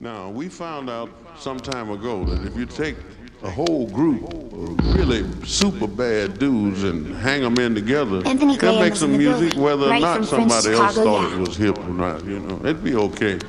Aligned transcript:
Now, 0.00 0.30
we 0.30 0.48
found 0.48 0.88
out 0.88 1.10
some 1.38 1.58
time 1.58 1.90
ago 1.90 2.24
that 2.26 2.46
if 2.46 2.56
you 2.56 2.66
take 2.66 2.94
a 3.42 3.50
whole 3.50 3.88
group 3.88 4.32
of 4.32 4.94
really 4.94 5.26
super 5.44 5.88
bad 5.88 6.38
dudes 6.38 6.84
and 6.84 7.16
hang 7.16 7.42
them 7.42 7.58
in 7.58 7.74
together, 7.74 8.18
Anthony 8.24 8.56
they'll 8.56 8.74
Graham 8.74 8.80
make 8.80 8.94
some 8.94 9.18
music 9.18 9.54
building, 9.54 9.60
whether 9.60 9.92
or 9.92 9.98
not 9.98 10.24
somebody 10.24 10.70
else 10.70 10.94
thought 10.94 11.28
yeah. 11.28 11.36
it 11.36 11.40
was 11.40 11.56
hip 11.56 11.78
or 11.80 11.88
not, 11.88 12.24
you 12.24 12.38
know. 12.38 12.60
It'd 12.60 12.84
be 12.84 12.94
okay. 12.94 13.40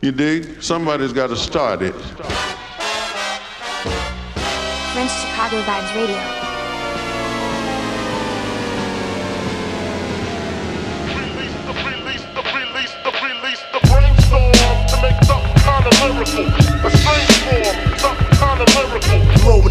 You 0.00 0.10
dig? 0.10 0.60
Somebody's 0.60 1.12
got 1.12 1.28
to 1.28 1.36
start 1.36 1.82
it. 1.82 1.94
French 4.92 5.12
Chicago 5.12 5.62
Vibes 5.62 5.94
Radio. 5.94 6.45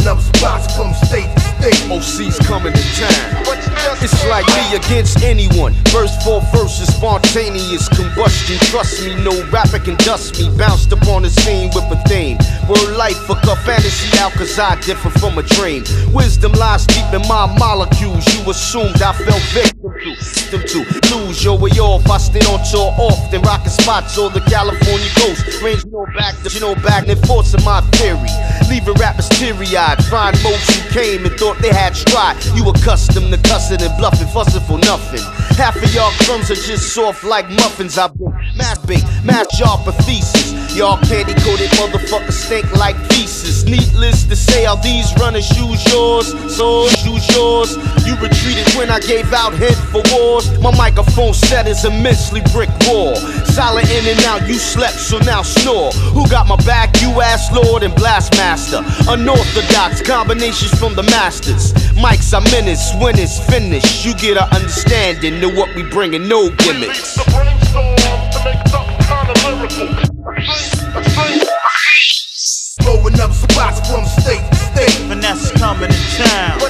Up 0.08 0.20
spots 0.20 0.76
from 0.76 0.94
state 0.94 1.30
to 1.36 1.42
state. 1.72 1.92
OC's 1.92 2.38
coming 2.40 2.74
to 2.74 2.84
town. 2.96 3.65
It's 4.02 4.26
like 4.28 4.46
me 4.48 4.76
against 4.76 5.24
anyone. 5.24 5.74
Verse 5.90 6.16
for 6.24 6.42
verse 6.54 6.80
is 6.80 6.94
spontaneous 6.94 7.88
combustion. 7.90 8.58
Trust 8.70 9.04
me, 9.04 9.16
no 9.24 9.34
rapper 9.50 9.80
can 9.80 9.96
dust 9.98 10.40
me. 10.40 10.50
Bounced 10.58 10.92
upon 10.92 11.24
the 11.24 11.30
scene 11.30 11.70
with 11.74 11.86
a 11.92 12.02
theme. 12.08 12.38
Word 12.68 12.98
life, 12.98 13.18
fuck 13.26 13.44
up 13.46 13.58
fantasy 13.60 14.18
out, 14.20 14.32
cause 14.34 14.58
I 14.58 14.80
differ 14.82 15.10
from 15.20 15.38
a 15.38 15.44
dream. 15.44 15.84
Wisdom 16.14 16.52
lies 16.54 16.86
deep 16.88 17.12
in 17.14 17.22
my 17.28 17.46
molecules. 17.58 18.26
You 18.34 18.50
assumed 18.50 19.02
I 19.02 19.14
fell 19.14 19.40
victim 19.54 19.94
to. 19.94 20.12
Them 20.52 20.64
to 20.68 21.16
lose 21.16 21.44
your 21.44 21.58
way 21.58 21.72
off. 21.80 22.10
I 22.10 22.18
stay 22.18 22.46
on 22.52 22.64
tour 22.66 22.94
often, 22.98 23.42
rocking 23.42 23.70
spots 23.70 24.18
on 24.18 24.34
the 24.34 24.42
California 24.42 25.10
coast. 25.16 25.62
Range 25.62 25.86
know 25.86 26.06
back, 26.18 26.36
you 26.54 26.60
know 26.60 26.76
back, 26.76 27.04
and 27.08 27.12
enforcing 27.12 27.64
my 27.64 27.82
theory. 27.98 28.30
Leaving 28.70 28.96
rappers 28.96 29.30
teary 29.30 29.76
eyed. 29.78 30.04
Find 30.06 30.36
most 30.44 30.70
who 30.72 30.90
came 30.90 31.26
and 31.26 31.36
thought 31.38 31.58
they 31.60 31.74
had 31.74 31.96
stride. 31.96 32.38
You 32.56 32.70
accustomed 32.70 33.32
to 33.32 33.38
cussing 33.50 33.75
and 33.82 33.98
bluffing, 33.98 34.28
fussing 34.28 34.62
for 34.62 34.78
nothing. 34.80 35.22
Half 35.58 35.76
of 35.78 35.94
y'all 35.94 36.12
crumbs 36.24 36.52
are 36.52 36.56
just 36.56 36.94
soft 36.94 37.24
like 37.24 37.50
muffins. 37.50 37.98
I've 37.98 38.18
been 38.18 38.32
mass 38.56 38.78
bait, 38.86 39.04
mass 39.24 39.48
sharp 39.56 39.88
of 39.88 39.96
thesis. 40.06 40.54
Y'all 40.76 40.98
candy 41.08 41.34
coated 41.36 41.70
motherfuckers 41.80 42.34
stink 42.34 42.70
like 42.76 42.98
pieces. 43.10 43.64
Needless 43.66 44.26
to 44.26 44.36
say, 44.36 44.66
all 44.66 44.76
these 44.78 45.14
runners 45.16 45.48
shoes 45.48 45.82
yours, 45.92 46.28
so 46.54 46.88
shoes 46.90 47.24
yours. 47.36 47.78
You 48.06 48.16
retreated 48.18 48.68
when 48.76 48.90
I 48.90 49.00
gave 49.00 49.32
out 49.32 49.54
head 49.54 49.78
for 49.92 50.04
wars. 50.12 50.60
My 50.60 50.76
microphone 50.78 51.34
set 51.34 51.68
is 51.68 51.86
immensely 51.86 52.42
brick 52.52 52.70
wall. 52.88 53.16
Silent 53.56 53.90
in 53.90 54.06
and 54.06 54.22
out, 54.26 54.48
you 54.48 54.56
slept, 54.56 54.96
so 54.96 55.18
now 55.20 55.42
snore. 55.42 55.92
Who 56.12 56.28
got 56.28 56.48
my 56.48 56.58
back? 56.68 57.02
You 57.02 57.22
ass 57.22 57.52
lord 57.56 57.84
and 57.84 57.94
blastmaster. 57.94 58.84
Unorthodox 59.08 60.02
combinations 60.02 60.78
from 60.78 60.94
the 60.96 61.04
masters. 61.04 61.72
Mics 61.96 62.34
are 62.36 62.44
menace 62.52 62.92
when 63.00 63.18
it's 63.18 63.40
finished. 63.50 63.65
You 63.66 64.14
get 64.14 64.38
an 64.38 64.48
understanding 64.54 65.44
of 65.44 65.56
what 65.56 65.74
we 65.76 65.82
bringing, 65.82 66.28
no 66.28 66.50
gimmicks. 66.52 67.16
the 67.16 67.24
brainstorm 67.32 67.96
to 67.98 68.40
make 68.46 68.62
something 68.68 68.98
kinda 69.10 69.34
lyrical. 69.42 69.90
A 69.90 70.06
strange, 70.06 70.86
a 70.94 71.10
strange. 71.10 72.76
Blowing 72.78 73.20
up 73.20 73.34
spots 73.34 73.90
from 73.90 74.06
state 74.06 74.46
to 74.52 74.56
state. 74.56 74.92
Finesse 75.10 75.52
coming 75.54 75.90
to 75.90 76.24
town. 76.24 76.65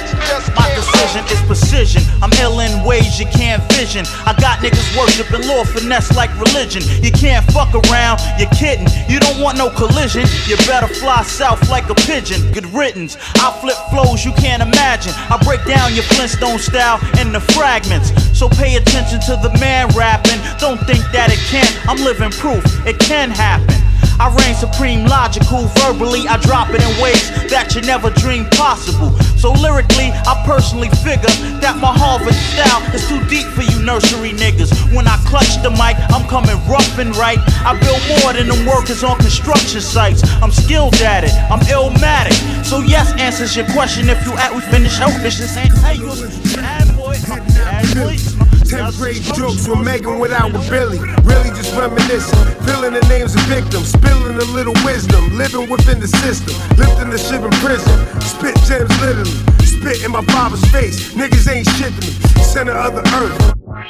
Decision 1.16 1.42
is 1.42 1.46
precision. 1.46 2.02
I'm 2.22 2.32
ill 2.40 2.60
in 2.60 2.84
ways 2.84 3.18
you 3.18 3.26
can't 3.26 3.62
vision. 3.72 4.04
I 4.26 4.34
got 4.38 4.58
niggas 4.58 4.98
worshiping 4.98 5.46
Lord 5.48 5.68
finesse 5.68 6.14
like 6.14 6.30
religion. 6.38 6.82
You 7.02 7.10
can't 7.10 7.44
fuck 7.52 7.72
around, 7.74 8.20
you're 8.38 8.50
kidding. 8.50 8.86
You 9.08 9.20
don't 9.20 9.40
want 9.40 9.56
no 9.56 9.70
collision. 9.70 10.26
You 10.46 10.56
better 10.68 10.88
fly 10.88 11.22
south 11.22 11.70
like 11.70 11.88
a 11.88 11.94
pigeon. 11.94 12.52
Good 12.52 12.66
riddance. 12.66 13.16
I 13.36 13.56
flip 13.60 13.76
flows 13.90 14.24
you 14.24 14.32
can't 14.32 14.62
imagine. 14.62 15.12
I 15.30 15.40
break 15.42 15.64
down 15.64 15.94
your 15.94 16.04
Flintstone 16.04 16.58
style 16.58 17.00
in 17.20 17.32
the 17.32 17.40
fragments. 17.40 18.12
So 18.38 18.48
pay 18.48 18.76
attention 18.76 19.20
to 19.20 19.36
the 19.40 19.56
man 19.58 19.88
rapping. 19.96 20.40
Don't 20.58 20.80
think 20.86 21.04
that 21.12 21.32
it 21.32 21.40
can't. 21.48 21.72
I'm 21.88 22.02
living 22.04 22.30
proof 22.30 22.64
it 22.86 22.98
can 22.98 23.30
happen. 23.30 23.75
I 24.18 24.32
reign 24.32 24.54
supreme, 24.54 25.04
logical, 25.04 25.68
verbally. 25.82 26.26
I 26.28 26.40
drop 26.40 26.70
it 26.70 26.80
in 26.80 26.92
ways 27.02 27.28
that 27.52 27.74
you 27.74 27.82
never 27.82 28.10
dreamed 28.10 28.50
possible. 28.52 29.12
So 29.36 29.52
lyrically, 29.52 30.10
I 30.24 30.34
personally 30.48 30.88
figure 31.04 31.32
that 31.60 31.76
my 31.80 31.92
Harvard 31.92 32.34
style 32.34 32.80
is 32.96 33.04
too 33.08 33.20
deep 33.28 33.46
for 33.52 33.62
you 33.62 33.76
nursery 33.84 34.32
niggas. 34.32 34.72
When 34.94 35.06
I 35.06 35.16
clutch 35.28 35.60
the 35.60 35.70
mic, 35.70 36.00
I'm 36.10 36.24
coming 36.28 36.56
rough 36.64 36.98
and 36.98 37.14
right. 37.16 37.38
I 37.62 37.76
build 37.76 38.00
more 38.20 38.32
than 38.32 38.48
them 38.48 38.64
workers 38.64 39.04
on 39.04 39.18
construction 39.18 39.80
sites. 39.80 40.24
I'm 40.40 40.52
skilled 40.52 40.96
at 41.04 41.24
it, 41.24 41.34
I'm 41.52 41.60
illmatic. 41.68 42.36
So 42.64 42.80
yes 42.80 43.12
answers 43.20 43.54
your 43.54 43.66
question 43.72 44.08
if 44.08 44.24
you 44.26 44.32
at 44.38 44.52
we 44.54 44.60
finish 44.62 44.98
oh, 45.00 45.12
out. 45.12 45.22
This 45.22 45.38
just 45.38 45.56
ain't 45.56 45.76
hey, 45.84 45.96
you 46.00 46.08
a 46.08 46.16
bad 46.56 46.88
boy. 46.96 47.16
Bad 47.28 47.94
boy. 47.94 48.35
Tenth 48.66 48.98
grade 48.98 49.22
jokes 49.22 49.68
with 49.68 49.78
Megan 49.78 50.18
without 50.18 50.52
with 50.52 50.68
Billy. 50.68 50.98
Really 51.22 51.50
just 51.54 51.70
reminiscing. 51.76 52.34
Filling 52.66 52.94
the 52.94 53.06
names 53.08 53.34
of 53.36 53.42
victims. 53.42 53.92
Spilling 53.92 54.36
a 54.36 54.44
little 54.50 54.74
wisdom. 54.84 55.38
Living 55.38 55.70
within 55.70 56.00
the 56.00 56.08
system. 56.08 56.54
Lifting 56.76 57.10
the 57.10 57.18
ship 57.18 57.42
in 57.42 57.50
prison. 57.62 57.94
Spit 58.20 58.56
gems 58.66 58.90
literally. 59.00 59.30
Spit 59.62 60.02
in 60.02 60.10
my 60.10 60.24
father's 60.34 60.64
face. 60.74 61.14
Niggas 61.14 61.46
ain't 61.46 61.68
shit 61.78 61.94
to 61.94 62.00
me. 62.02 62.42
Center 62.42 62.72
of 62.72 62.94
the 62.94 63.06
earth. 63.22 63.38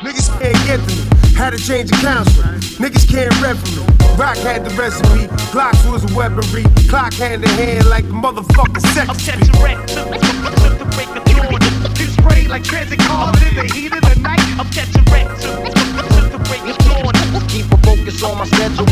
Niggas 0.04 0.28
can't 0.40 0.60
get 0.68 0.80
to 0.84 0.94
me. 0.94 1.34
Had 1.34 1.50
to 1.50 1.58
change 1.58 1.90
the 1.90 1.96
counselor. 1.96 2.58
Niggas 2.76 3.08
can't 3.08 3.32
rep 3.40 3.56
me. 3.64 3.80
Rock 4.20 4.36
had 4.38 4.64
the 4.64 4.70
recipe. 4.76 5.24
Glocks 5.56 5.90
was 5.90 6.04
a 6.04 6.14
weaponry. 6.14 6.64
Clock 6.88 7.14
hand 7.14 7.42
in 7.42 7.50
hand 7.50 7.88
like 7.88 8.06
the 8.06 8.12
motherfucking 8.12 8.84
sex. 8.92 9.08
I'm 9.08 9.16
sprayed 12.46 12.50
like 12.50 12.64
transit 12.64 12.98
cars 13.00 13.42
in 13.42 13.54
the 13.54 13.74
heat 13.74 13.92
of 13.92 14.00
the 14.02 14.20
night. 14.20 14.40
I'm 14.58 14.68
catching 14.70 15.04
wreck 15.10 15.26
to, 15.40 15.48
to, 15.48 15.72
to 16.14 16.22
the 16.30 16.40
break 16.46 16.62
of 16.62 16.78
dawn. 16.86 17.14
Keep 17.48 17.72
a 17.72 17.76
focus 17.78 18.22
on 18.22 18.38
my 18.38 18.46
schedule. 18.46 18.86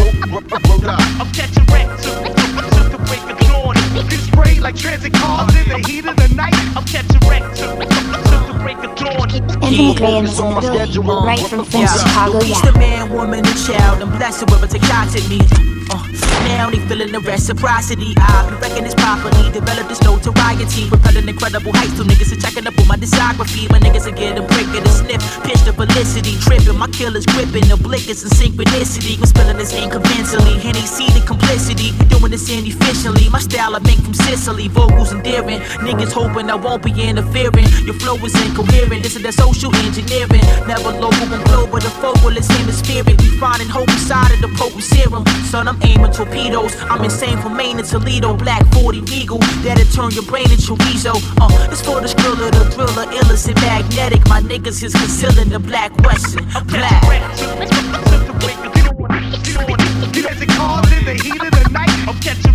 I'm 1.20 1.30
catching 1.32 1.64
the 1.64 2.98
break 3.06 3.22
of 3.30 3.38
dawn. 3.46 3.74
Get 4.08 4.20
sprayed 4.20 4.60
like 4.60 4.76
transit 4.76 5.12
cars 5.14 5.54
in 5.56 5.68
the 5.68 5.78
heat 5.86 6.06
of 6.06 6.16
the 6.16 6.28
night. 6.34 6.54
I'm 6.76 6.84
catching 6.84 7.20
wreck 7.28 7.42
to, 7.56 7.66
to, 7.66 7.86
to 7.86 8.52
the 8.52 8.58
break 8.62 8.78
of 8.78 8.94
dawn. 8.96 9.30
Anthony 9.30 9.94
Graham 9.94 10.24
is 10.24 10.38
in 10.38 10.54
the 10.54 10.60
building, 10.60 11.06
right 11.06 11.38
from 11.46 11.64
French 11.64 11.90
Chicago, 11.90 12.40
He's 12.40 12.62
yeah. 12.62 12.70
the 12.70 12.78
man, 12.78 13.12
woman, 13.12 13.44
and 13.46 13.58
child. 13.66 14.02
I'm 14.02 14.10
blessed 14.18 14.50
with 14.50 14.70
to 14.70 14.78
contact 14.78 15.28
me. 15.28 15.73
Uh, 15.94 16.02
now 16.50 16.70
they 16.70 16.82
feeling 16.90 17.12
the 17.12 17.20
reciprocity. 17.20 18.14
I've 18.18 18.50
been 18.50 18.58
wrecking 18.58 18.82
this 18.82 18.94
property, 18.94 19.50
Develop 19.54 19.86
this 19.86 20.02
notoriety. 20.02 20.88
Propelling 20.90 21.28
incredible 21.28 21.70
heights. 21.70 21.94
So 21.96 22.02
niggas 22.02 22.34
are 22.34 22.40
checking 22.40 22.66
up 22.66 22.74
on 22.78 22.88
my 22.88 22.96
discography. 22.96 23.70
My 23.70 23.78
niggas 23.78 24.10
are 24.10 24.16
getting 24.16 24.42
break 24.50 24.66
of 24.74 24.82
the 24.82 24.90
sniff. 24.90 25.22
Pitch 25.46 25.62
the 25.62 25.72
felicity. 25.72 26.34
Tripping. 26.42 26.76
My 26.76 26.88
killers 26.90 27.26
gripping. 27.26 27.70
The 27.70 27.78
blinkers 27.78 28.26
and 28.26 28.32
synchronicity. 28.34 29.22
I'm 29.22 29.26
spilling 29.26 29.56
this 29.56 29.72
ink 29.72 29.92
convincingly. 29.92 30.58
and 30.66 30.74
they 30.74 30.82
see 30.82 31.06
the 31.14 31.22
complicity. 31.22 31.94
Doing 32.10 32.34
this 32.34 32.50
inefficiently. 32.50 33.30
My 33.30 33.38
style 33.38 33.76
I 33.76 33.78
make 33.86 34.02
from 34.02 34.14
Sicily. 34.14 34.66
Vocals 34.66 35.12
endearing. 35.12 35.62
Niggas 35.86 36.10
hoping 36.10 36.50
I 36.50 36.56
won't 36.56 36.82
be 36.82 36.90
interfering. 36.90 37.70
Your 37.86 37.94
flow 38.02 38.18
is 38.26 38.34
incoherent. 38.42 39.06
This 39.06 39.14
is 39.14 39.22
that 39.22 39.34
social 39.34 39.70
engineering. 39.86 40.42
Never 40.66 40.90
local 40.98 41.30
and 41.30 41.44
global. 41.46 41.78
The 41.78 41.92
focal 42.02 42.34
is 42.34 42.48
hemispheric. 42.50 43.14
We 43.22 43.30
finding 43.38 43.68
hope 43.68 43.88
inside 43.88 44.34
of 44.34 44.40
the 44.42 44.50
potent 44.58 44.82
serum. 44.82 45.22
Son, 45.46 45.68
I'm 45.68 45.78
aiming 45.84 46.12
torpedoes. 46.12 46.74
I'm 46.90 47.04
insane 47.04 47.38
from 47.38 47.56
Maine 47.56 47.76
to 47.78 47.82
Toledo. 47.82 48.36
Black 48.36 48.64
40 48.74 49.00
Regal. 49.02 49.38
That'll 49.62 49.84
turn 49.92 50.10
your 50.12 50.24
brain 50.24 50.50
into 50.50 50.74
chorizo. 50.74 51.14
Uh, 51.40 51.68
this 51.68 51.82
for 51.82 52.00
the 52.00 52.08
skriller, 52.08 52.50
the 52.50 52.64
thriller, 52.70 53.04
illicit, 53.12 53.56
magnetic. 53.56 54.26
My 54.28 54.40
niggas 54.40 54.82
is 54.82 54.94
concealing 54.94 55.50
the 55.50 55.58
black 55.58 55.92
Western. 56.02 56.44
Black. 56.66 57.02
Wreck 57.08 57.22
to, 57.36 57.44
to, 57.44 57.66
to 57.66 58.16
the 58.24 58.34
break 58.40 58.58
of 58.64 58.72
dawn. 58.74 59.08
Dawn. 59.08 60.12
Transit 60.12 60.48
cars 60.48 60.92
in 60.92 61.04
the 61.04 61.14
heat 61.14 61.42
of 61.42 61.50
the 61.50 61.68
night. 61.70 61.90
I'm 62.08 62.18
catching 62.20 62.54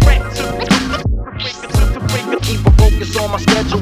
of 2.34 2.42
Keep 2.42 2.66
a 2.66 2.72
focus 2.72 3.16
on 3.18 3.32
my 3.32 3.38
schedule. 3.38 3.80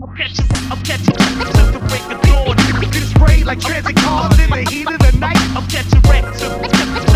I'm 0.00 0.16
catching, 0.16 0.46
I'm 0.70 0.80
catching 0.82 1.14
to 1.14 1.62
the 1.72 1.80
break 1.88 2.06
of 2.10 2.20
dawn. 2.22 2.56
Get 2.90 3.02
sprayed 3.02 3.46
like 3.46 3.60
transit 3.60 3.96
cars 3.96 4.38
in 4.38 4.50
the 4.50 4.64
heat 4.70 4.88
of 4.88 4.98
the 4.98 5.16
night. 5.18 5.38
I'm 5.56 5.66
catching 5.68 6.00
wreck 6.08 7.13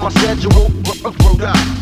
my 0.00 0.08
schedule. 0.10 0.70
Word 0.86 1.42
up. 1.42 1.79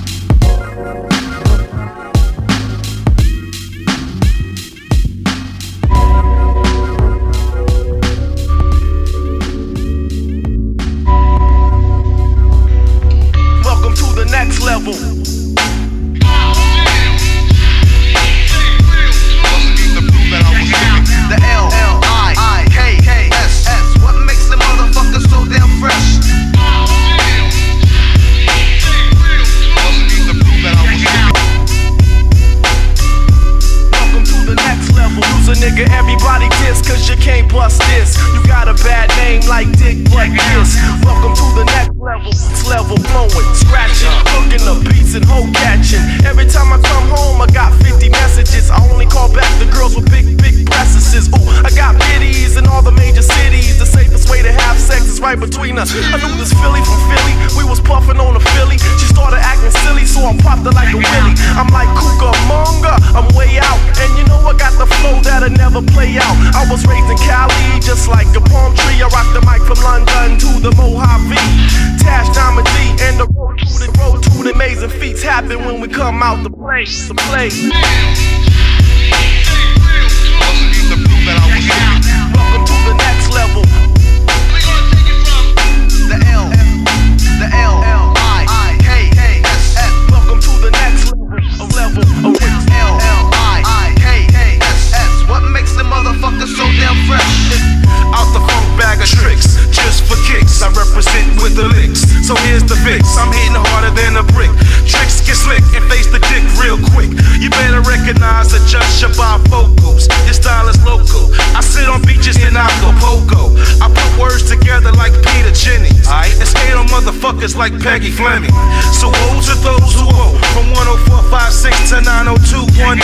Fleming. 118.19 118.50
So 118.91 119.06
woes 119.31 119.47
are 119.47 119.62
those 119.62 119.94
who 119.94 120.03
owe. 120.11 120.35
From 120.50 120.67
10456 120.75 121.94
to 121.94 122.03
90210. 122.03 122.99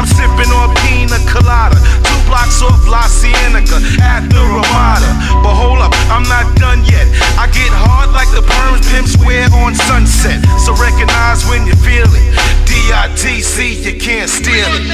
I'm 0.00 0.08
sipping 0.08 0.48
on 0.56 0.72
pina 0.80 1.20
colada. 1.28 1.76
Two 2.00 2.16
blocks 2.24 2.64
off 2.64 2.80
La 2.88 3.04
Cienega 3.04 3.76
at 4.00 4.24
the 4.32 4.40
Ramada. 4.40 5.10
But 5.44 5.52
hold 5.52 5.84
up, 5.84 5.92
I'm 6.08 6.24
not 6.32 6.56
done 6.56 6.80
yet. 6.88 7.04
I 7.36 7.44
get 7.52 7.68
hard 7.76 8.16
like 8.16 8.32
the 8.32 8.40
perms 8.40 8.88
pimps 8.88 9.20
wear 9.20 9.52
on 9.52 9.76
sunset. 9.76 10.40
So 10.56 10.72
recognize 10.80 11.44
when 11.44 11.68
you 11.68 11.76
feel 11.84 12.08
it. 12.08 12.24
D-I-T-C, 12.64 13.84
you 13.84 14.00
can't 14.00 14.32
steal 14.32 14.64
it. 14.64 14.84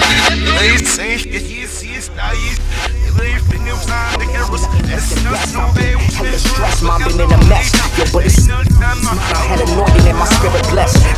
Stress, 6.41 6.83
mom 6.83 7.03
been 7.05 7.21
in 7.21 7.33
a 7.33 7.39
mess. 7.49 7.71
Yo, 7.97 8.05
but 8.13 8.27
it's 8.27 8.50
I 8.83 9.45
had 9.47 9.61
anointing 9.61 10.07
in 10.09 10.17
my 10.17 10.25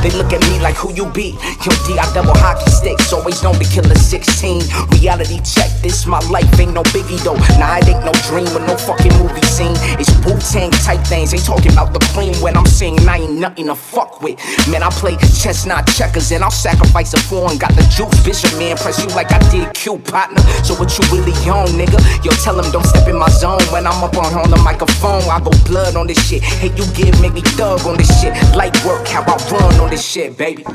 They 0.03 0.11
look 0.19 0.33
at 0.33 0.43
me 0.51 0.59
like 0.59 0.75
who 0.75 0.93
you 0.93 1.07
be. 1.15 1.39
D, 1.87 1.99
I 1.99 2.03
double 2.13 2.35
hockey 2.35 2.69
sticks. 2.71 3.13
Always 3.13 3.41
known 3.43 3.55
to 3.55 3.65
kill 3.65 3.87
a 3.87 3.95
16. 3.95 4.63
Reality 4.99 5.39
check, 5.47 5.71
this 5.81 6.07
my 6.07 6.19
life 6.27 6.51
ain't 6.59 6.75
no 6.75 6.83
biggie 6.91 7.23
though. 7.23 7.39
Nah, 7.55 7.79
it 7.79 7.87
ain't 7.87 8.03
no 8.03 8.11
dream 8.27 8.51
or 8.51 8.67
no 8.67 8.75
fucking 8.75 9.15
movie 9.23 9.47
scene. 9.47 9.79
It's 10.03 10.11
Wu 10.27 10.35
Tang 10.43 10.71
type 10.83 11.07
things. 11.07 11.33
Ain't 11.33 11.47
talking 11.47 11.71
about 11.71 11.93
the 11.95 12.03
cream 12.11 12.35
when 12.43 12.57
I'm 12.57 12.67
saying 12.67 12.99
I 13.09 13.19
ain't 13.19 13.39
nothing 13.39 13.67
to 13.67 13.77
fuck 13.77 14.21
with. 14.23 14.43
Man, 14.67 14.83
I 14.83 14.91
play 14.91 15.15
chess, 15.39 15.67
not 15.67 15.87
checkers, 15.87 16.33
and 16.33 16.43
I'll 16.43 16.51
sacrifice 16.51 17.15
a 17.15 17.21
foreign. 17.31 17.59
Got 17.59 17.75
the 17.79 17.87
juice, 17.87 18.19
bishop, 18.27 18.59
man. 18.59 18.77
Press 18.77 18.99
you 18.99 19.09
like 19.15 19.31
I 19.31 19.39
did 19.51 19.73
Q 19.75 19.99
partner. 19.99 20.43
So 20.67 20.75
what 20.75 20.91
you 20.99 21.07
really 21.15 21.35
on, 21.47 21.71
nigga? 21.79 22.03
Yo, 22.25 22.35
tell 22.43 22.59
him 22.59 22.71
don't 22.73 22.87
step 22.87 23.07
in 23.07 23.17
my 23.17 23.31
zone. 23.31 23.63
When 23.71 23.87
I'm 23.87 24.03
up 24.03 24.17
on, 24.19 24.35
on 24.35 24.51
the 24.51 24.59
microphone, 24.59 25.23
I 25.31 25.39
go 25.39 25.55
blood 25.71 25.95
on 25.95 26.09
this 26.09 26.19
shit. 26.27 26.43
Hey, 26.43 26.75
you 26.75 26.87
give 26.99 27.15
make 27.23 27.35
me 27.35 27.43
thug 27.55 27.87
on 27.87 27.97
this 27.97 28.11
shit. 28.21 28.35
Light 28.59 28.75
work, 28.85 29.07
how 29.07 29.22
I 29.27 29.37
run 29.51 29.81
on 29.81 29.91
this 29.91 30.05
shit, 30.05 30.37
baby. 30.37 30.65
Uh, 30.65 30.71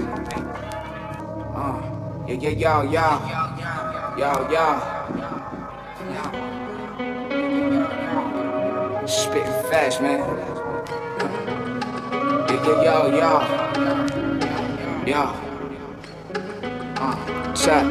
yeah, 2.27 2.35
yeah, 2.35 2.49
yo, 2.49 2.81
yo. 2.83 3.07
Yo, 4.17 4.29
yo. 4.51 4.65
Spitting 9.07 9.57
fast, 9.69 10.01
man. 10.01 10.19
Yeah, 12.49 12.63
yeah, 12.65 12.83
yo, 12.83 12.95
yo. 13.17 13.31
Yo. 15.07 15.46
Uh, 16.99 17.53
check. 17.53 17.85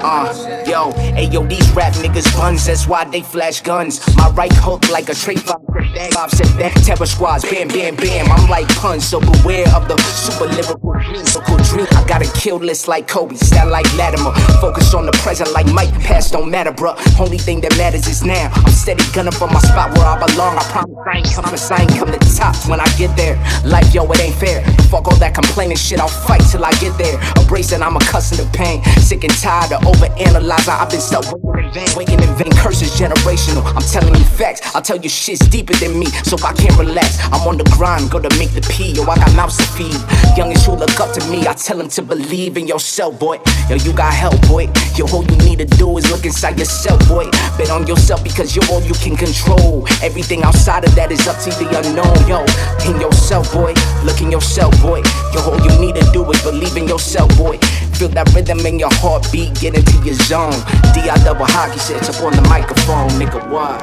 Uh, 0.00 0.64
yo, 0.66 0.92
hey 1.12 1.28
yo, 1.28 1.44
these 1.44 1.70
rap 1.72 1.92
niggas 1.94 2.34
buns, 2.34 2.64
that's 2.64 2.86
why 2.86 3.04
they 3.04 3.20
flash 3.20 3.60
guns. 3.60 4.00
My 4.16 4.30
right 4.30 4.52
hook 4.54 4.88
like 4.88 5.10
a 5.10 5.14
five 5.14 5.38
set 5.38 6.14
five 6.14 6.30
set 6.30 6.58
back, 6.58 6.72
terror 6.82 7.04
squads, 7.04 7.44
bam, 7.44 7.68
bam, 7.68 7.96
bam. 7.96 8.30
I'm 8.30 8.48
like 8.48 8.68
punch, 8.76 9.02
so 9.02 9.20
beware 9.20 9.68
of 9.74 9.88
the 9.88 9.98
super 9.98 10.46
lyrical 10.46 10.94
lyrical 11.12 11.56
dream. 11.68 11.87
Got 12.08 12.24
a 12.24 12.32
kill 12.32 12.56
list 12.56 12.88
like 12.88 13.06
Kobe, 13.06 13.34
style 13.36 13.68
like 13.68 13.84
Latimer. 13.94 14.32
Focus 14.62 14.94
on 14.94 15.04
the 15.04 15.12
present 15.12 15.52
like 15.52 15.66
Mike, 15.74 15.92
past 16.00 16.32
don't 16.32 16.50
matter, 16.50 16.72
bruh. 16.72 16.96
Only 17.20 17.36
thing 17.36 17.60
that 17.60 17.76
matters 17.76 18.08
is 18.08 18.24
now. 18.24 18.50
I'm 18.54 18.72
steady 18.72 19.04
gunning 19.12 19.32
for 19.32 19.46
my 19.46 19.60
spot 19.60 19.92
where 19.92 20.06
I 20.06 20.16
belong. 20.26 20.56
I 20.56 20.64
promise 20.72 20.96
I 21.06 21.18
ain't 21.18 21.32
promise 21.34 21.70
I 21.70 21.82
ain't 21.82 21.90
come 21.98 22.10
to 22.10 22.18
the 22.18 22.34
top 22.34 22.56
when 22.66 22.80
I 22.80 22.88
get 22.96 23.14
there. 23.14 23.36
Like 23.62 23.92
yo, 23.92 24.10
it 24.10 24.20
ain't 24.20 24.34
fair. 24.36 24.64
Fuck 24.88 25.06
all 25.08 25.16
that 25.16 25.34
complaining 25.34 25.76
shit, 25.76 26.00
I'll 26.00 26.08
fight 26.08 26.40
till 26.50 26.64
I 26.64 26.72
get 26.80 26.96
there. 26.96 27.20
Embracing, 27.36 27.82
I'm 27.82 27.96
accustomed 27.96 28.40
to 28.40 28.58
pain. 28.58 28.82
Sick 29.04 29.24
and 29.24 29.34
tired 29.36 29.72
of 29.72 29.82
overanalyzing. 29.82 30.80
I've 30.80 30.88
been 30.88 31.00
stuck 31.00 31.28
in 31.76 31.86
vain, 31.86 32.10
in 32.10 32.36
vain. 32.36 32.52
Curses 32.58 32.90
generational. 32.98 33.64
I'm 33.74 33.82
telling 33.82 34.14
you 34.14 34.24
facts. 34.24 34.74
I'll 34.74 34.82
tell 34.82 34.96
you 34.96 35.08
shit's 35.08 35.46
deeper 35.48 35.74
than 35.74 35.98
me, 35.98 36.06
so 36.24 36.36
if 36.36 36.44
I 36.44 36.52
can't 36.52 36.76
relax. 36.78 37.18
I'm 37.26 37.46
on 37.46 37.56
the 37.56 37.64
grind, 37.76 38.10
go 38.10 38.18
to 38.18 38.28
make 38.38 38.50
the 38.52 38.60
P. 38.70 38.92
Yo, 38.92 39.02
I 39.04 39.16
got 39.16 39.34
mouths 39.36 39.56
to 39.58 39.64
feed. 39.76 40.00
Youngins 40.36 40.64
who 40.64 40.72
look 40.72 40.98
up 41.00 41.12
to 41.14 41.24
me, 41.30 41.46
I 41.46 41.54
tell 41.54 41.78
them 41.78 41.88
to 41.90 42.02
believe 42.02 42.56
in 42.56 42.66
yourself, 42.66 43.18
boy. 43.18 43.38
Yo, 43.68 43.76
you 43.76 43.92
got 43.92 44.12
help, 44.12 44.40
boy. 44.48 44.68
Yo, 44.96 45.06
all 45.12 45.24
you 45.24 45.36
need 45.38 45.58
to 45.58 45.66
do 45.66 45.96
is 45.98 46.10
look 46.10 46.24
inside 46.24 46.58
yourself, 46.58 47.06
boy. 47.08 47.30
Bet 47.56 47.70
on 47.70 47.86
yourself 47.86 48.22
because 48.24 48.54
you're 48.54 48.66
all 48.70 48.82
you 48.82 48.94
can 48.94 49.16
control. 49.16 49.86
Everything 50.02 50.42
outside 50.42 50.84
of 50.84 50.94
that 50.94 51.12
is 51.12 51.26
up 51.26 51.38
to 51.44 51.50
the 51.62 51.68
unknown, 51.78 52.18
yo. 52.26 52.44
In 52.90 53.00
yourself, 53.00 53.52
boy. 53.52 53.74
Look 54.04 54.20
in 54.20 54.30
yourself, 54.30 54.72
boy. 54.80 55.02
Yo, 55.34 55.40
all 55.42 55.60
you 55.60 55.72
need 55.80 55.94
to 55.96 56.12
do 56.12 56.28
is 56.30 56.42
believe 56.42 56.76
in 56.76 56.88
yourself, 56.88 57.28
boy. 57.36 57.58
Feel 57.98 58.08
that 58.10 58.32
rhythm 58.32 58.64
in 58.64 58.78
your 58.78 58.92
heartbeat, 58.92 59.58
get 59.58 59.74
into 59.74 59.98
your 60.06 60.14
zone. 60.14 60.54
D 60.94 61.10
I 61.10 61.18
double 61.24 61.46
hockey 61.46 61.80
sits 61.80 62.08
up 62.08 62.22
on 62.22 62.32
the 62.32 62.42
microphone, 62.42 63.08
nigga. 63.18 63.42
What? 63.50 63.82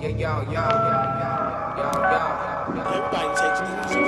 Yeah, 0.00 0.08
yeah, 0.08 0.40
yo, 0.40 0.40
yo, 0.48 0.56
yo, 0.56 1.28
yo, 1.76 1.92
yo. 2.08 2.24
Everybody 2.88 3.28
takes 3.36 3.60
go. 3.60 4.00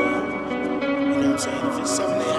You 0.80 1.12
know 1.12 1.12
what 1.12 1.28
I'm 1.28 1.36
saying? 1.38 1.66
If 1.66 1.76
it's 1.80 1.90
something 1.90 2.29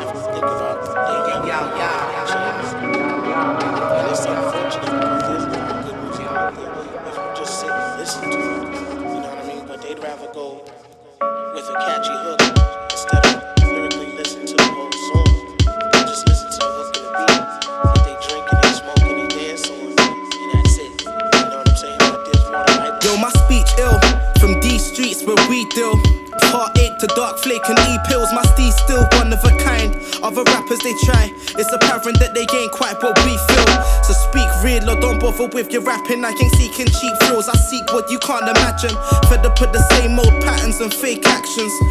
bother 35.38 35.55
with 35.55 35.71
your 35.71 35.81
rapping. 35.81 36.23
I 36.23 36.29
ain't 36.29 36.55
seeking 36.55 36.88
cheap 36.88 37.13
thrills. 37.23 37.47
I 37.47 37.55
seek 37.55 37.91
what 37.93 38.09
you 38.09 38.19
can't 38.19 38.47
imagine. 38.47 38.95
Fed 39.29 39.45
up 39.45 39.59
with 39.59 39.71
the 39.71 39.81
same 39.95 40.19
old 40.19 40.41
patterns 40.43 40.79
and 40.81 40.93
fake 40.93 41.25
actions. 41.25 41.90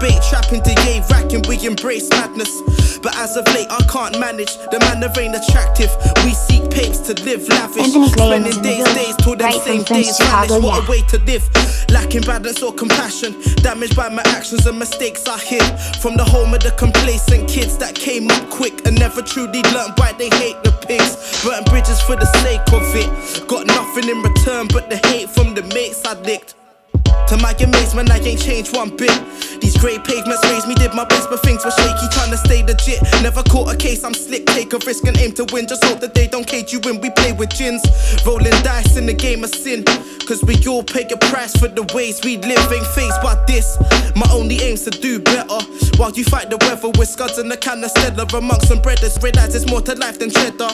Bait 0.00 0.18
trapping 0.28 0.62
to 0.62 0.72
yay 0.86 1.02
racking. 1.10 1.42
We 1.48 1.64
embrace 1.66 2.08
madness. 2.10 2.50
But 2.98 3.16
as 3.16 3.36
of 3.36 3.46
late, 3.54 3.68
I 3.70 3.82
can't 3.86 4.18
manage. 4.18 4.56
The 4.70 4.78
man 4.80 5.00
that 5.00 5.16
ain't 5.18 5.36
attractive. 5.36 5.90
We 6.24 6.34
seek 6.34 6.68
papes 6.70 6.98
to 7.06 7.14
live 7.24 7.46
lavish. 7.48 7.84
Anthony 7.84 8.10
Graham 8.10 8.44
is 8.44 8.54
Spending 8.56 8.84
days, 8.84 8.94
days 8.94 9.16
till 9.16 9.36
them 9.36 9.50
Right 9.50 9.62
same 9.62 9.82
days 9.84 10.18
vanish. 10.18 10.50
What 10.50 10.82
yeah. 10.82 10.86
a 10.86 10.90
way 10.90 11.02
to 11.12 11.18
live. 11.24 11.44
Lacking 11.90 12.22
balance 12.22 12.62
or 12.62 12.72
compassion. 12.72 13.34
Damaged 13.62 13.96
by 13.96 14.08
my 14.08 14.22
actions 14.26 14.66
and 14.66 14.78
mistakes 14.78 15.26
I 15.26 15.38
hid. 15.38 15.64
From 16.02 16.16
the 16.16 16.24
home 16.24 16.54
of 16.54 16.60
the 16.60 16.72
complacent 16.72 17.48
kids 17.48 17.78
that 17.78 17.94
came 17.94 18.30
up 18.30 18.50
quick 18.50 18.86
and 18.86 18.98
never 18.98 19.22
truly 19.22 19.62
learned 19.74 19.94
why 19.96 20.12
they 20.12 20.30
hate 20.38 20.62
the 20.64 20.72
pigs. 20.86 21.42
Burnt 21.44 21.66
bridges 21.66 22.00
for 22.00 22.16
the 22.16 22.26
sake 22.42 22.66
of 22.72 22.82
it. 22.94 23.08
Got 23.48 23.66
nothing 23.66 24.08
in 24.08 24.22
return 24.22 24.66
but 24.68 24.90
the 24.90 24.96
hate 25.08 25.30
from 25.30 25.54
the 25.54 25.62
mates 25.74 26.04
I 26.04 26.14
licked. 26.22 26.54
To 27.28 27.36
my 27.36 27.52
amazement, 27.60 28.10
I 28.10 28.18
ain't 28.18 28.40
changed 28.40 28.74
one 28.74 28.96
bit. 28.96 29.12
These 29.60 29.76
grey 29.76 29.98
pavements 29.98 30.42
raised 30.48 30.66
me, 30.66 30.74
did 30.74 30.94
my 30.94 31.04
best, 31.04 31.28
but 31.28 31.42
things 31.42 31.64
were 31.64 31.70
shaky, 31.72 32.08
trying 32.12 32.30
to 32.30 32.38
stay 32.38 32.62
legit. 32.62 33.02
Never 33.22 33.42
caught 33.42 33.72
a 33.72 33.76
case, 33.76 34.04
I'm 34.04 34.14
slick, 34.14 34.46
take 34.46 34.72
a 34.72 34.78
risk 34.86 35.04
and 35.06 35.16
aim 35.18 35.32
to 35.32 35.44
win. 35.52 35.66
Just 35.66 35.84
hope 35.84 36.00
that 36.00 36.14
they 36.14 36.26
don't 36.26 36.46
cage 36.46 36.72
you 36.72 36.80
when 36.80 37.00
we 37.00 37.10
play 37.10 37.32
with 37.32 37.50
gins. 37.50 37.82
Rolling 38.24 38.56
dice 38.62 38.96
in 38.96 39.06
the 39.06 39.14
game 39.14 39.44
of 39.44 39.50
sin. 39.50 39.84
Cause 40.28 40.44
we 40.44 40.60
all 40.68 40.82
pay 40.82 41.08
a 41.08 41.16
price 41.32 41.56
for 41.56 41.68
the 41.68 41.88
ways 41.94 42.20
we 42.22 42.36
live, 42.36 42.72
ain't 42.72 42.86
faced 42.92 43.22
by 43.22 43.34
this. 43.46 43.78
My 44.14 44.28
only 44.30 44.60
aim's 44.60 44.84
to 44.84 44.90
do 44.90 45.18
better. 45.18 45.60
While 45.96 46.12
you 46.12 46.24
fight 46.24 46.50
the 46.50 46.58
weather 46.68 46.90
with 46.98 47.08
scuds 47.08 47.38
and 47.38 47.50
the 47.50 47.56
kind 47.56 47.82
of 47.82 47.90
stellar 47.90 48.28
amongst 48.36 48.68
some 48.68 48.80
brothers, 48.80 49.16
realize 49.22 49.54
it's 49.54 49.64
more 49.70 49.80
to 49.82 49.94
life 49.94 50.18
than 50.18 50.30
cheddar. 50.30 50.68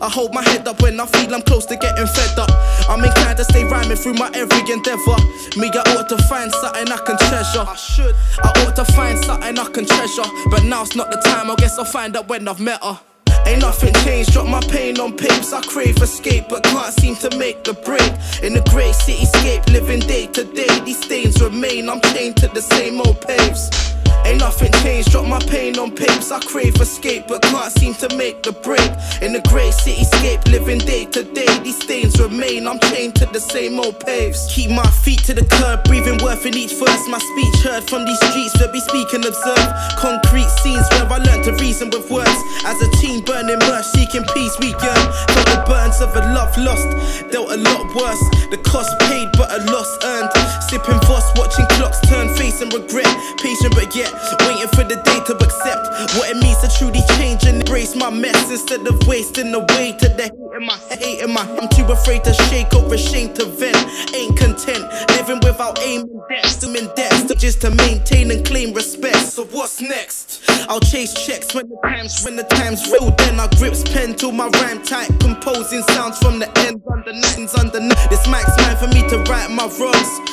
I 0.00 0.08
hold 0.08 0.32
my 0.32 0.42
head 0.42 0.66
up 0.66 0.80
when 0.80 0.98
I 0.98 1.06
feel 1.06 1.34
I'm 1.34 1.42
close 1.42 1.66
to 1.66 1.76
getting 1.76 2.06
fed 2.06 2.38
up. 2.38 2.50
I'm 2.88 3.04
inclined 3.04 3.36
to 3.38 3.44
stay 3.44 3.64
rhyming 3.64 3.96
through 3.96 4.14
my 4.14 4.30
every 4.34 4.64
endeavor. 4.72 5.20
Me, 5.60 5.68
I 5.68 5.83
ought 5.96 6.08
to 6.08 6.18
find 6.24 6.52
something 6.52 6.88
I 6.90 6.98
can 6.98 7.16
treasure. 7.18 7.64
I 7.66 7.76
should. 7.76 8.14
I 8.42 8.48
ought 8.64 8.76
to 8.76 8.84
find 8.84 9.18
something 9.24 9.58
I 9.58 9.64
can 9.70 9.86
treasure. 9.86 10.28
But 10.50 10.64
now's 10.64 10.94
not 10.96 11.10
the 11.10 11.18
time, 11.18 11.50
I 11.50 11.54
guess 11.56 11.78
I'll 11.78 11.84
find 11.84 12.16
out 12.16 12.28
when 12.28 12.48
I've 12.48 12.60
met 12.60 12.82
her. 12.82 12.98
Ain't 13.46 13.60
nothing 13.60 13.92
changed, 14.04 14.32
drop 14.32 14.46
my 14.46 14.60
pain 14.60 14.98
on 14.98 15.16
papes. 15.16 15.52
I 15.52 15.60
crave 15.62 15.98
escape, 15.98 16.46
but 16.48 16.62
can't 16.64 16.92
seem 16.94 17.14
to 17.16 17.36
make 17.36 17.62
the 17.64 17.74
break. 17.74 18.12
In 18.42 18.54
the 18.54 18.62
grey 18.70 18.90
cityscape, 18.90 19.66
living 19.70 20.00
day 20.00 20.26
to 20.28 20.44
day, 20.44 20.80
these 20.84 21.02
stains 21.04 21.42
remain. 21.42 21.90
I'm 21.90 22.00
chained 22.00 22.36
to 22.38 22.48
the 22.48 22.62
same 22.62 23.00
old 23.00 23.20
paves. 23.20 23.93
Ain't 24.24 24.40
nothing 24.40 24.72
changed, 24.82 25.10
drop 25.10 25.26
my 25.26 25.38
pain 25.38 25.78
on 25.78 25.94
papes. 25.94 26.32
I 26.32 26.40
crave 26.40 26.76
escape, 26.80 27.26
but 27.28 27.42
can't 27.42 27.70
seem 27.72 27.94
to 27.96 28.08
make 28.16 28.42
the 28.42 28.52
break. 28.52 28.90
In 29.20 29.36
a 29.36 29.42
grey 29.48 29.68
cityscape, 29.68 30.48
living 30.50 30.78
day 30.78 31.04
to 31.06 31.22
day, 31.22 31.58
these 31.62 31.80
stains 31.82 32.18
remain. 32.18 32.66
I'm 32.66 32.78
chained 32.90 33.16
to 33.16 33.26
the 33.26 33.40
same 33.40 33.78
old 33.78 34.00
paves. 34.00 34.48
Keep 34.50 34.70
my 34.70 34.86
feet 35.04 35.22
to 35.24 35.34
the 35.34 35.44
curb, 35.44 35.84
breathing 35.84 36.18
worth 36.24 36.46
in 36.46 36.56
each 36.56 36.72
verse. 36.72 37.04
My 37.08 37.18
speech 37.18 37.56
heard 37.64 37.84
from 37.84 38.06
these 38.06 38.20
streets 38.30 38.58
where 38.58 38.72
we 38.72 38.80
speak 38.80 39.12
and 39.12 39.24
observe. 39.24 39.68
Concrete 39.96 40.48
scenes 40.64 40.88
where 40.92 41.04
I 41.04 41.18
learned 41.18 41.44
to 41.44 41.52
reason 41.60 41.90
with 41.90 42.10
words. 42.10 42.40
As 42.64 42.80
a 42.80 42.90
team, 42.96 43.20
burning 43.24 43.60
merch, 43.68 43.84
seeking 43.92 44.24
peace, 44.32 44.56
we 44.58 44.72
yearn. 44.72 45.04
Felt 45.36 45.48
the 45.52 45.64
burns 45.68 46.00
of 46.00 46.16
a 46.16 46.24
love 46.32 46.56
lost, 46.56 46.88
dealt 47.30 47.52
a 47.52 47.58
lot 47.60 47.84
worse. 47.94 48.24
The 48.48 48.58
cost 48.64 48.88
paid, 49.00 49.28
but 49.36 49.52
a 49.52 49.60
loss 49.70 49.90
earned. 50.02 50.30
Sipping 50.74 50.98
Voss, 51.06 51.30
watching 51.38 51.66
clocks 51.78 52.00
turn 52.08 52.34
face 52.34 52.60
and 52.60 52.72
regret. 52.72 53.06
Patient, 53.38 53.76
but 53.76 53.94
yet 53.94 54.10
waiting 54.42 54.66
for 54.74 54.82
the 54.82 54.98
day 55.06 55.22
to 55.22 55.34
accept 55.38 55.86
what 56.18 56.28
it 56.28 56.36
means 56.42 56.58
to 56.66 56.68
truly 56.78 56.98
change 57.14 57.44
and 57.44 57.62
embrace 57.62 57.94
my 57.94 58.10
mess 58.10 58.50
instead 58.50 58.84
of 58.84 59.06
wasting 59.06 59.54
away 59.54 59.94
to 60.02 60.08
the 60.08 60.26
hate 60.26 60.42
in 60.58 60.66
my 60.66 60.76
hate 60.98 61.30
my. 61.30 61.46
I'm 61.62 61.68
too 61.68 61.86
afraid 61.86 62.24
to 62.24 62.34
shake 62.50 62.74
or 62.74 62.92
ashamed 62.92 63.36
to 63.36 63.46
vent. 63.46 63.78
Ain't 64.16 64.36
content 64.36 64.82
living 65.14 65.38
without 65.46 65.78
aim 65.80 66.10
and 66.10 66.20
debt. 66.28 66.64
I'm 66.64 66.74
in 66.74 66.90
debt 66.96 67.30
just 67.38 67.60
to 67.60 67.70
maintain 67.70 68.32
and 68.32 68.44
claim 68.44 68.72
respect. 68.72 69.18
So 69.30 69.44
what's 69.54 69.80
next? 69.80 70.42
I'll 70.68 70.80
chase 70.80 71.14
checks 71.14 71.54
when 71.54 71.68
the 71.68 71.76
times 71.84 72.24
when 72.24 72.34
the 72.34 72.42
times 72.42 72.90
real. 72.90 73.12
Then 73.12 73.38
I 73.38 73.46
grips 73.58 73.84
pen 73.84 74.16
till 74.16 74.32
my 74.32 74.48
rhyme 74.48 74.82
tight, 74.82 75.10
composing 75.20 75.82
sounds 75.94 76.18
from 76.18 76.40
the 76.40 76.50
ends 76.66 76.82
under 76.90 77.12
nines 77.12 77.54
under. 77.54 77.78
This 78.10 78.26
mic's 78.26 78.56
mine 78.58 78.76
for 78.76 78.88
me 78.88 79.06
to 79.10 79.18
right 79.30 79.50
my 79.50 79.70
wrongs. 79.78 80.23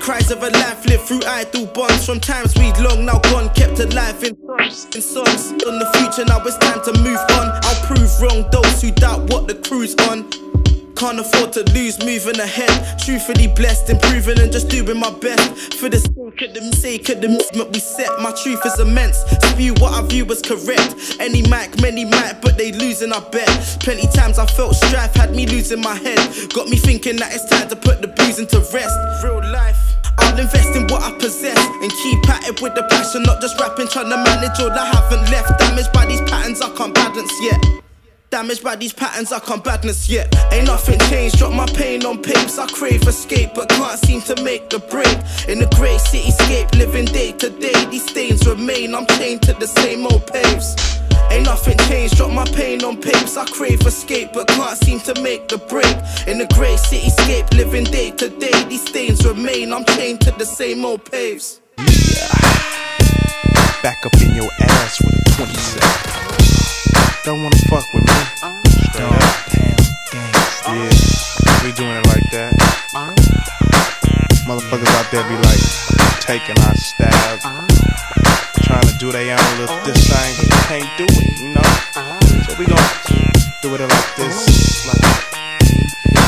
Cries 0.00 0.30
of 0.30 0.42
a 0.42 0.48
life 0.48 0.86
lived 0.86 1.04
through 1.04 1.20
idle 1.26 1.66
bonds 1.66 2.06
from 2.06 2.20
times 2.20 2.56
we'd 2.56 2.76
long 2.78 3.04
now 3.04 3.18
gone, 3.18 3.52
kept 3.54 3.78
alive 3.80 4.24
in. 4.24 4.34
In 4.94 5.02
songs 5.02 5.52
on 5.52 5.78
the 5.78 5.90
future, 5.98 6.24
now 6.24 6.40
it's 6.40 6.56
time 6.56 6.82
to 6.84 6.92
move 7.02 7.20
on. 7.36 7.60
I'll 7.62 7.86
prove 7.86 8.10
wrong 8.20 8.48
those 8.50 8.80
who 8.80 8.92
doubt 8.92 9.30
what 9.30 9.46
the 9.46 9.54
crew's 9.56 9.94
on. 10.08 10.28
Can't 10.96 11.20
afford 11.20 11.52
to 11.52 11.62
lose, 11.72 11.98
moving 12.04 12.40
ahead. 12.40 12.98
Truthfully 12.98 13.48
blessed, 13.48 13.90
improving 13.90 14.38
and 14.40 14.50
just 14.50 14.68
doing 14.68 14.98
my 14.98 15.10
best. 15.10 15.74
For 15.74 15.88
the 15.88 15.98
sake 15.98 16.48
of 16.48 16.54
the 16.54 16.76
sake 16.76 17.08
of 17.10 17.20
the 17.20 17.28
movement 17.28 17.72
we 17.72 17.80
set, 17.80 18.10
my 18.20 18.32
truth 18.32 18.64
is 18.64 18.80
immense. 18.80 19.18
Spew 19.52 19.74
what 19.74 19.92
I 19.92 20.06
view 20.06 20.24
as 20.30 20.40
correct. 20.40 20.96
Any 21.20 21.42
mic, 21.48 21.80
many 21.80 22.04
mic, 22.04 22.40
but 22.40 22.56
they 22.56 22.72
losing, 22.72 23.12
I 23.12 23.20
bet. 23.20 23.48
Plenty 23.80 24.08
times 24.08 24.38
I 24.38 24.46
felt 24.46 24.74
strife, 24.76 25.14
had 25.14 25.36
me 25.36 25.46
losing 25.46 25.80
my 25.80 25.94
head. 25.94 26.18
Got 26.54 26.68
me 26.68 26.76
thinking 26.76 27.16
that 27.16 27.34
it's 27.34 27.44
time 27.44 27.68
to 27.68 27.76
put 27.76 28.00
the 28.00 28.08
booze 28.08 28.38
into 28.38 28.58
rest. 28.72 29.24
Real 29.24 29.40
life. 29.52 29.89
I'll 30.20 30.38
invest 30.38 30.76
in 30.76 30.86
what 30.88 31.02
I 31.02 31.12
possess 31.18 31.58
and 31.82 31.90
keep 31.90 32.28
at 32.28 32.48
it 32.48 32.60
with 32.60 32.74
the 32.74 32.82
passion, 32.84 33.22
not 33.22 33.40
just 33.40 33.58
rapping, 33.60 33.88
trying 33.88 34.10
to 34.10 34.16
manage 34.16 34.58
all 34.60 34.70
I 34.70 34.86
haven't 34.86 35.30
left. 35.30 35.58
Damaged 35.58 35.92
by 35.92 36.06
these 36.06 36.20
patterns 36.22 36.60
I 36.60 36.70
can't 36.76 36.94
balance 36.94 37.32
yet. 37.42 37.89
Damaged 38.30 38.62
by 38.62 38.76
these 38.76 38.92
patterns, 38.92 39.32
I 39.32 39.40
can't 39.40 39.64
badness 39.64 40.08
yet. 40.08 40.32
Ain't 40.52 40.66
nothing 40.66 41.00
changed, 41.10 41.38
drop 41.38 41.52
my 41.52 41.66
pain 41.66 42.06
on 42.06 42.22
papes. 42.22 42.58
I 42.58 42.68
crave 42.68 43.02
escape, 43.02 43.54
but 43.56 43.68
can't 43.70 43.98
seem 43.98 44.22
to 44.22 44.40
make 44.44 44.70
the 44.70 44.78
break. 44.78 45.18
In 45.48 45.60
a 45.60 45.68
grey 45.74 45.96
cityscape, 45.96 46.72
living 46.78 47.06
day 47.06 47.32
to 47.32 47.50
day, 47.50 47.84
these 47.86 48.08
stains 48.08 48.46
remain. 48.46 48.94
I'm 48.94 49.04
chained 49.18 49.42
to 49.42 49.52
the 49.54 49.66
same 49.66 50.06
old 50.06 50.28
paves. 50.28 50.76
Ain't 51.32 51.46
nothing 51.46 51.76
changed, 51.88 52.18
drop 52.18 52.30
my 52.30 52.44
pain 52.44 52.84
on 52.84 53.02
papes. 53.02 53.36
I 53.36 53.46
crave 53.46 53.80
escape, 53.80 54.30
but 54.32 54.46
can't 54.46 54.78
seem 54.78 55.00
to 55.00 55.20
make 55.22 55.48
the 55.48 55.58
break. 55.58 55.96
In 56.28 56.40
a 56.40 56.46
grey 56.54 56.76
cityscape, 56.76 57.52
living 57.54 57.84
day 57.84 58.12
to 58.12 58.28
day, 58.28 58.64
these 58.68 58.86
stains 58.86 59.26
remain. 59.26 59.72
I'm 59.72 59.84
chained 59.96 60.20
to 60.20 60.30
the 60.30 60.46
same 60.46 60.84
old 60.84 61.04
paves. 61.04 61.60
Yeah. 61.78 62.30
Back 63.82 64.06
up 64.06 64.14
in 64.22 64.36
your 64.36 64.50
ass 64.60 65.00
with 65.02 65.14
a 65.18 65.30
27. 65.34 66.39
Don't 67.24 67.42
wanna 67.42 67.56
fuck 67.68 67.86
with 67.92 68.04
me. 68.04 68.22
Straight 68.90 69.04
up. 69.04 69.12
Yeah, 70.66 70.90
we 71.64 71.72
doing 71.72 71.96
it 71.96 72.06
like 72.06 72.30
that. 72.30 72.52
Motherfuckers 74.46 74.92
out 74.98 75.10
there 75.10 75.24
be 75.28 75.36
like 75.36 75.62
taking 76.20 76.58
our 76.64 76.74
stab, 76.76 77.40
trying 78.62 78.86
to 78.86 78.94
do 78.98 79.12
their 79.12 79.38
own 79.38 79.58
little 79.58 79.80
this 79.84 80.08
thing, 80.08 80.34
but 80.38 80.46
they 80.48 80.62
can't 80.66 80.90
do 80.98 81.04
it, 81.04 81.40
you 81.40 81.54
know. 81.54 81.68
So 82.46 82.54
we 82.58 82.66
gon' 82.66 82.78
do 83.62 83.74
it 83.74 83.80
like 83.80 84.16
this, 84.16 84.86
like 84.86 85.04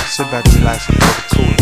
sit 0.07 0.31
back, 0.31 0.45
relax, 0.55 0.89
and 0.89 0.99
feel 0.99 1.15
the 1.15 1.23
cool. 1.35 1.62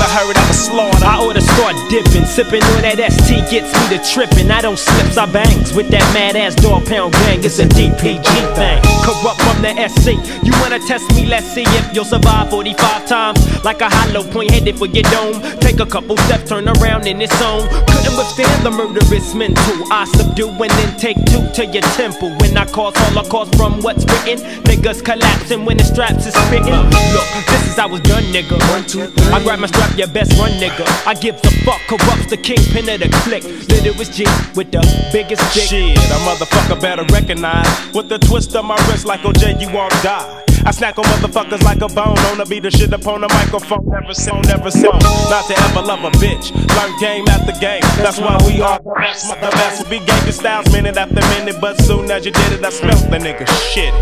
Have 0.00 0.08
you 0.08 0.16
ever 0.16 0.32
heard 0.32 0.36
of 0.38 0.50
a 0.50 0.54
slaughter? 0.54 1.04
I 1.04 1.18
oughta 1.18 1.42
start 1.42 1.76
dipping, 1.90 2.24
sipping 2.24 2.62
on 2.62 2.82
that 2.82 3.12
ST 3.12 3.50
gets 3.50 3.68
me 3.68 3.98
to 3.98 4.02
tripping. 4.02 4.50
I 4.50 4.62
don't 4.62 4.78
slips, 4.78 5.18
I 5.18 5.26
bangs 5.26 5.74
with 5.74 5.88
that 5.90 6.14
mad 6.14 6.36
ass 6.36 6.54
dog 6.54 6.86
pound 6.86 7.12
gang. 7.12 7.44
It's 7.44 7.58
a 7.58 7.66
DPG 7.66 8.24
thing. 8.56 8.99
Kurupt 9.10 9.42
from 9.42 9.58
the 9.62 9.74
SC. 9.74 10.14
You 10.46 10.52
wanna 10.62 10.78
test 10.78 11.10
me? 11.16 11.26
Let's 11.26 11.46
see 11.46 11.64
if 11.66 11.92
you'll 11.92 12.04
survive 12.04 12.48
45 12.48 13.06
times. 13.06 13.64
Like 13.64 13.80
a 13.80 13.90
hollow 13.90 14.22
point 14.22 14.52
headed 14.52 14.78
for 14.78 14.86
your 14.86 15.02
dome. 15.10 15.42
Take 15.58 15.80
a 15.80 15.86
couple 15.86 16.16
steps, 16.30 16.48
turn 16.48 16.68
around 16.68 17.08
in 17.08 17.20
its 17.20 17.34
own. 17.42 17.66
Couldn't 17.90 18.16
withstand 18.16 18.64
the 18.64 18.70
murderous 18.70 19.34
mental. 19.34 19.92
I 19.92 20.04
subdue 20.04 20.50
and 20.50 20.70
then 20.70 20.96
take 20.96 21.16
two 21.26 21.42
to 21.58 21.66
your 21.66 21.82
temple. 21.98 22.30
When 22.38 22.56
I 22.56 22.66
cause 22.66 22.94
holocaust 22.96 23.56
from 23.56 23.80
what's 23.82 24.04
written, 24.04 24.38
niggas 24.62 25.04
collapsing 25.04 25.64
when 25.64 25.76
the 25.78 25.84
straps 25.84 26.26
is 26.26 26.34
spitting. 26.46 26.78
Look, 27.10 27.26
this 27.50 27.66
is 27.66 27.76
how 27.76 27.92
it's 27.92 28.08
done, 28.08 28.22
nigga. 28.30 28.62
One, 28.70 28.84
two, 28.86 29.06
three. 29.10 29.32
I 29.32 29.42
grab 29.42 29.58
my 29.58 29.66
strap, 29.66 29.90
your 29.98 30.06
best 30.08 30.38
run, 30.38 30.52
nigga. 30.62 30.86
I 31.04 31.14
give 31.14 31.34
a 31.34 31.50
fuck, 31.66 31.80
Kurupt's 31.90 32.30
the 32.30 32.36
kingpin 32.36 32.88
of 32.88 33.00
the 33.00 33.08
clique. 33.26 33.44
Little 33.70 33.98
was 33.98 34.08
G 34.08 34.22
with 34.54 34.70
the 34.70 34.80
biggest 35.12 35.42
dick. 35.52 35.66
Shit, 35.66 35.98
a 35.98 36.18
motherfucker 36.22 36.80
better 36.80 37.02
recognize. 37.12 37.66
With 37.92 38.08
the 38.08 38.18
twist 38.18 38.54
of 38.54 38.64
my 38.64 38.76
wrist 38.86 38.99
like 39.04 39.20
OJ, 39.20 39.60
you 39.60 39.68
won't 39.72 39.92
die. 40.02 40.44
I 40.66 40.72
snack 40.72 40.98
on 40.98 41.04
motherfuckers 41.04 41.62
like 41.62 41.80
a 41.80 41.88
bone. 41.88 42.18
On 42.28 42.36
beat 42.48 42.62
the 42.62 42.70
shit 42.70 42.92
upon 42.92 43.22
the 43.22 43.28
microphone. 43.28 43.86
Never 43.88 44.12
song, 44.12 44.42
never 44.42 44.70
song. 44.70 45.00
Not 45.32 45.46
to 45.48 45.54
ever 45.56 45.80
love 45.80 46.04
a 46.04 46.10
bitch. 46.18 46.52
Learn 46.52 46.92
game 47.00 47.26
after 47.28 47.52
game. 47.60 47.80
That's 47.96 48.18
why 48.18 48.36
we 48.44 48.60
are 48.60 48.78
the 48.78 48.92
best. 48.96 49.30
The 49.30 49.50
best. 49.56 49.88
We 49.88 50.00
gave 50.00 50.26
you 50.26 50.32
styles 50.32 50.70
minute 50.72 50.96
after 50.96 51.22
minute. 51.38 51.56
But 51.60 51.80
soon 51.80 52.10
as 52.10 52.26
you 52.26 52.32
did 52.32 52.52
it, 52.52 52.64
I 52.64 52.70
smelt 52.70 53.00
the 53.10 53.18
nigga 53.18 53.48
shit. 53.72 53.94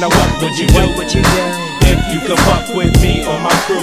Now 0.00 0.08
what 0.08 0.42
would 0.42 0.58
you 0.58 0.66
do? 0.66 0.82
What 0.98 1.14
you 1.14 1.22
do? 1.22 1.44
If 1.86 2.00
you 2.10 2.20
could 2.26 2.40
fuck 2.48 2.74
with 2.74 2.94
me 3.02 3.22
or 3.22 3.38
my 3.38 3.54
crew. 3.66 3.82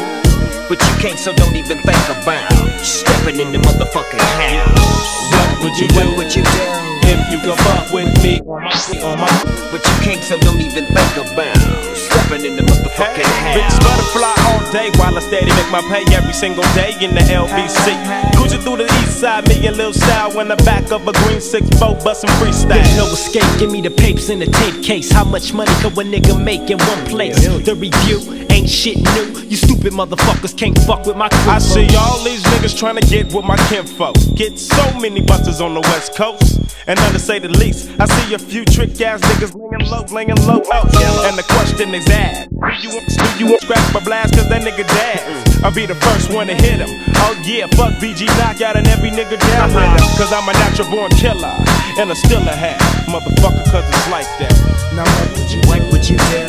But 0.68 0.84
you 0.84 0.94
can't, 1.00 1.18
so 1.18 1.34
don't 1.34 1.56
even 1.56 1.80
think 1.80 2.04
about 2.12 2.52
stepping 2.84 3.40
in 3.40 3.54
the 3.54 3.60
motherfucking 3.60 4.20
house. 4.20 5.32
What 5.32 5.64
would 5.64 5.80
you 5.80 5.88
do? 5.88 6.16
What 6.18 6.36
you 6.36 6.44
do? 6.44 6.87
If 7.08 7.32
you 7.32 7.40
could 7.40 7.58
fuck 7.60 7.92
with 7.94 8.12
me 8.24 8.42
or 8.46 8.60
my, 8.60 8.76
or 9.04 9.16
my 9.18 9.32
But 9.72 9.82
you 9.88 9.96
can't, 10.04 10.24
so 10.24 10.38
don't 10.40 10.60
even 10.60 10.86
think 10.86 11.16
about 11.18 11.56
stepping 11.96 12.28
stepping 12.28 12.46
in 12.46 12.56
the 12.58 12.64
motherfucking 12.64 13.24
Bitch, 13.56 13.62
house. 13.64 13.80
butterfly 13.80 14.36
all 14.48 14.72
day 14.72 14.92
while 15.00 15.16
I 15.16 15.22
steady 15.22 15.52
make 15.52 15.72
my 15.72 15.82
pay 15.82 16.04
every 16.14 16.34
single 16.34 16.64
day 16.74 16.94
in 17.02 17.16
the 17.16 17.22
LBC. 17.22 18.36
Cruising 18.36 18.62
through 18.62 18.78
the 18.78 18.86
east 18.86 19.20
side, 19.20 19.48
me 19.48 19.66
and 19.68 19.78
Lil 19.78 19.94
Sal 19.94 20.40
in 20.40 20.48
the 20.48 20.56
back 20.58 20.92
of 20.92 21.08
a 21.08 21.14
green 21.24 21.40
6-4 21.40 22.04
bustin' 22.04 22.30
freestyle. 22.32 22.70
There's 22.70 22.98
no 22.98 23.06
escape, 23.06 23.48
give 23.60 23.72
me 23.72 23.82
the 23.82 23.92
papers 23.92 24.30
in 24.30 24.40
the 24.40 24.48
tape 24.48 24.84
case. 24.84 25.12
How 25.12 25.24
much 25.24 25.54
money 25.54 25.72
could 25.82 25.94
a 25.94 26.04
nigga 26.04 26.42
make 26.42 26.70
in 26.70 26.78
one 26.78 27.06
place? 27.06 27.38
The 27.66 27.76
review 27.76 28.46
ain't 28.52 28.70
shit 28.70 28.98
new. 28.98 29.42
You 29.48 29.58
stupid 29.58 29.94
motherfuckers 29.94 30.58
can't 30.58 30.78
fuck 30.80 31.06
with 31.06 31.18
my 31.18 31.30
crew. 31.30 31.52
I 31.52 31.60
see 31.60 31.88
all 31.96 32.24
these 32.24 32.44
niggas 32.44 32.78
trying 32.78 32.96
to 32.96 33.08
get 33.08 33.34
with 33.34 33.46
my 33.46 33.58
kinfolk. 33.70 34.16
Get 34.36 34.60
so 34.60 35.00
many 35.00 35.22
busters 35.22 35.62
on 35.62 35.74
the 35.74 35.82
west 35.82 36.16
coast. 36.16 36.67
And 36.88 36.96
none 37.04 37.12
to 37.12 37.20
say 37.20 37.36
the 37.38 37.52
least, 37.52 37.92
I 38.00 38.08
see 38.08 38.34
a 38.34 38.40
few 38.40 38.64
trick 38.64 38.96
ass 39.04 39.20
niggas 39.20 39.52
laying 39.52 39.92
low, 39.92 40.08
laying 40.08 40.40
low. 40.48 40.64
Oh, 40.72 41.28
and 41.28 41.36
the 41.36 41.44
question 41.44 41.92
is 41.92 42.08
that 42.08 42.48
do 42.48 42.80
you 42.80 42.96
want, 42.96 43.06
do 43.12 43.28
you 43.44 43.48
want 43.52 43.60
scratch 43.60 43.84
my 43.92 44.00
blast 44.00 44.40
cause 44.40 44.48
that 44.48 44.64
nigga 44.64 44.88
dad? 44.88 45.20
I'll 45.68 45.76
be 45.76 45.84
the 45.84 46.00
first 46.00 46.32
one 46.32 46.48
to 46.48 46.56
hit 46.56 46.80
him. 46.80 46.88
Oh 47.28 47.36
yeah, 47.44 47.68
fuck 47.76 48.00
BG 48.00 48.24
Knocc 48.40 48.64
Out 48.64 48.80
and 48.80 48.88
every 48.88 49.12
nigga 49.12 49.36
down 49.36 49.68
with 49.76 49.84
him. 49.84 50.08
Cause 50.16 50.32
I'm 50.32 50.48
a 50.48 50.56
natural 50.64 50.88
born 50.88 51.12
killer 51.20 51.52
and 52.00 52.08
a 52.08 52.16
still 52.16 52.40
a 52.48 52.56
hat. 52.56 52.80
Motherfucker, 53.12 53.68
cause 53.68 53.84
it's 53.84 54.08
like 54.08 54.30
that. 54.40 54.56
Now 54.96 55.04
what 55.04 55.28
would 55.36 55.52
you, 55.52 55.60
what 55.68 55.84
would 55.92 56.08
you 56.08 56.16
do 56.16 56.40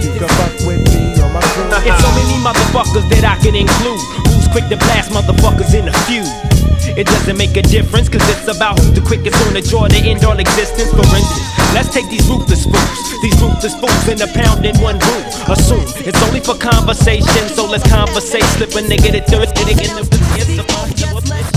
you 0.00 0.16
could 0.16 0.32
fuck 0.40 0.64
with 0.64 0.80
me 0.96 1.12
or 1.20 1.28
my 1.28 1.44
crew? 1.52 1.68
It's 1.84 2.00
so 2.00 2.08
many 2.16 2.40
motherfuckers 2.40 3.04
that 3.12 3.28
I 3.28 3.36
can 3.36 3.52
include. 3.52 4.00
Who's 4.32 4.48
quick 4.48 4.64
to 4.72 4.80
blast 4.80 5.12
motherfuckers 5.12 5.76
in 5.76 5.92
a 5.92 5.94
feud? 6.08 6.53
It 6.96 7.06
doesn't 7.08 7.36
make 7.36 7.56
a 7.56 7.62
difference, 7.62 8.08
cause 8.08 8.22
it's 8.30 8.46
about 8.46 8.78
who's 8.78 8.92
the 8.92 9.00
quickest 9.00 9.34
on 9.46 9.54
the 9.54 9.62
draw 9.62 9.88
to 9.88 9.96
end 9.96 10.24
all 10.24 10.38
existence. 10.38 10.90
For 10.94 11.02
instance, 11.02 11.74
let's 11.74 11.92
take 11.92 12.08
these 12.08 12.26
ruthless 12.28 12.64
fools. 12.64 12.98
These 13.20 13.34
ruthless 13.42 13.74
fools 13.74 14.06
in 14.06 14.22
a 14.22 14.30
pound 14.30 14.64
in 14.64 14.78
one 14.80 14.98
room. 15.00 15.24
Assume 15.50 15.82
it's 16.06 16.22
only 16.22 16.38
for 16.40 16.54
conversation, 16.54 17.48
so 17.50 17.66
let's 17.66 17.88
conversate. 17.90 18.44
Slip 18.54 18.70
a 18.78 18.82
nigga 18.86 19.10
to 19.10 19.20
do 19.26 19.42
it, 19.42 19.50
it 19.50 19.90
in 19.90 19.96
the 19.96 21.53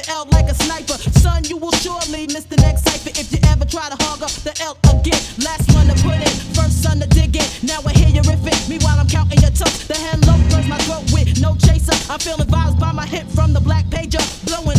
the 0.00 0.10
L 0.10 0.26
like 0.32 0.48
a 0.48 0.54
sniper. 0.54 0.96
Son, 1.20 1.44
you 1.44 1.56
will 1.56 1.72
surely 1.72 2.26
miss 2.28 2.44
the 2.44 2.56
next 2.56 2.88
cipher 2.88 3.10
if 3.10 3.32
you 3.32 3.38
ever 3.48 3.64
try 3.64 3.88
to 3.88 3.96
hog 4.04 4.22
up 4.22 4.30
the 4.46 4.54
L 4.62 4.76
again. 4.88 5.20
Last 5.44 5.72
one 5.74 5.86
to 5.88 5.94
put 6.02 6.16
in, 6.16 6.34
first 6.54 6.82
son 6.82 7.00
to 7.00 7.08
dig 7.08 7.36
in. 7.36 7.46
Now 7.62 7.80
I 7.84 7.92
hear 7.92 8.08
you 8.08 8.22
riffing. 8.22 8.56
Meanwhile, 8.68 8.98
I'm 8.98 9.08
counting 9.08 9.40
your 9.40 9.50
toes. 9.50 9.86
The 9.86 9.94
hello 9.94 10.38
burns 10.50 10.68
my 10.68 10.78
throat 10.86 11.04
with 11.12 11.40
no 11.40 11.56
chaser. 11.56 11.96
I'm 12.10 12.18
feeling 12.18 12.48
vibes 12.48 12.78
by 12.78 12.92
my 12.92 13.06
hip 13.06 13.26
from 13.28 13.52
the 13.52 13.60
black 13.60 13.84
pager. 13.86 14.22
Blowing 14.46 14.69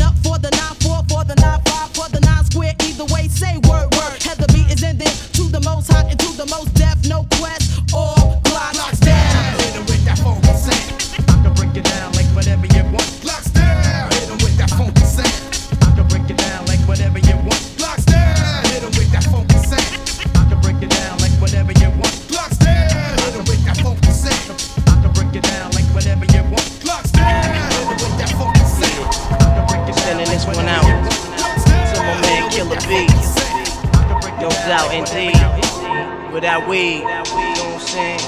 Doubt 34.82 34.96
indeed. 34.96 36.34
Without 36.34 36.68
weed, 36.68 36.98
you 36.98 37.04
know 37.04 37.70
what 37.70 37.74
I'm 37.74 37.80
saying? 37.82 38.20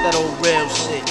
That 0.00 0.14
old 0.16 0.32
real 0.40 0.66
shit. 0.72 1.04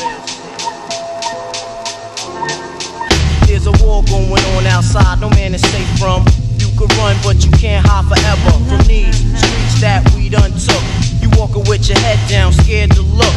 There's 3.45 3.67
a 3.67 3.71
war 3.85 4.03
going 4.05 4.43
on 4.57 4.65
outside, 4.65 5.21
no 5.21 5.29
man 5.29 5.53
is 5.53 5.61
safe 5.61 5.87
from. 5.99 6.25
You 6.57 6.69
could 6.75 6.91
run, 6.97 7.15
but 7.23 7.45
you 7.45 7.51
can't 7.51 7.85
hide 7.85 8.09
forever 8.09 8.57
from 8.65 8.87
these 8.87 9.13
streets 9.13 9.79
that 9.79 10.01
we 10.15 10.27
done 10.27 10.51
took. 10.57 10.81
You 11.21 11.29
walking 11.37 11.69
with 11.69 11.87
your 11.87 11.99
head 11.99 12.17
down, 12.27 12.51
scared 12.51 12.89
to 12.97 13.03
look. 13.03 13.35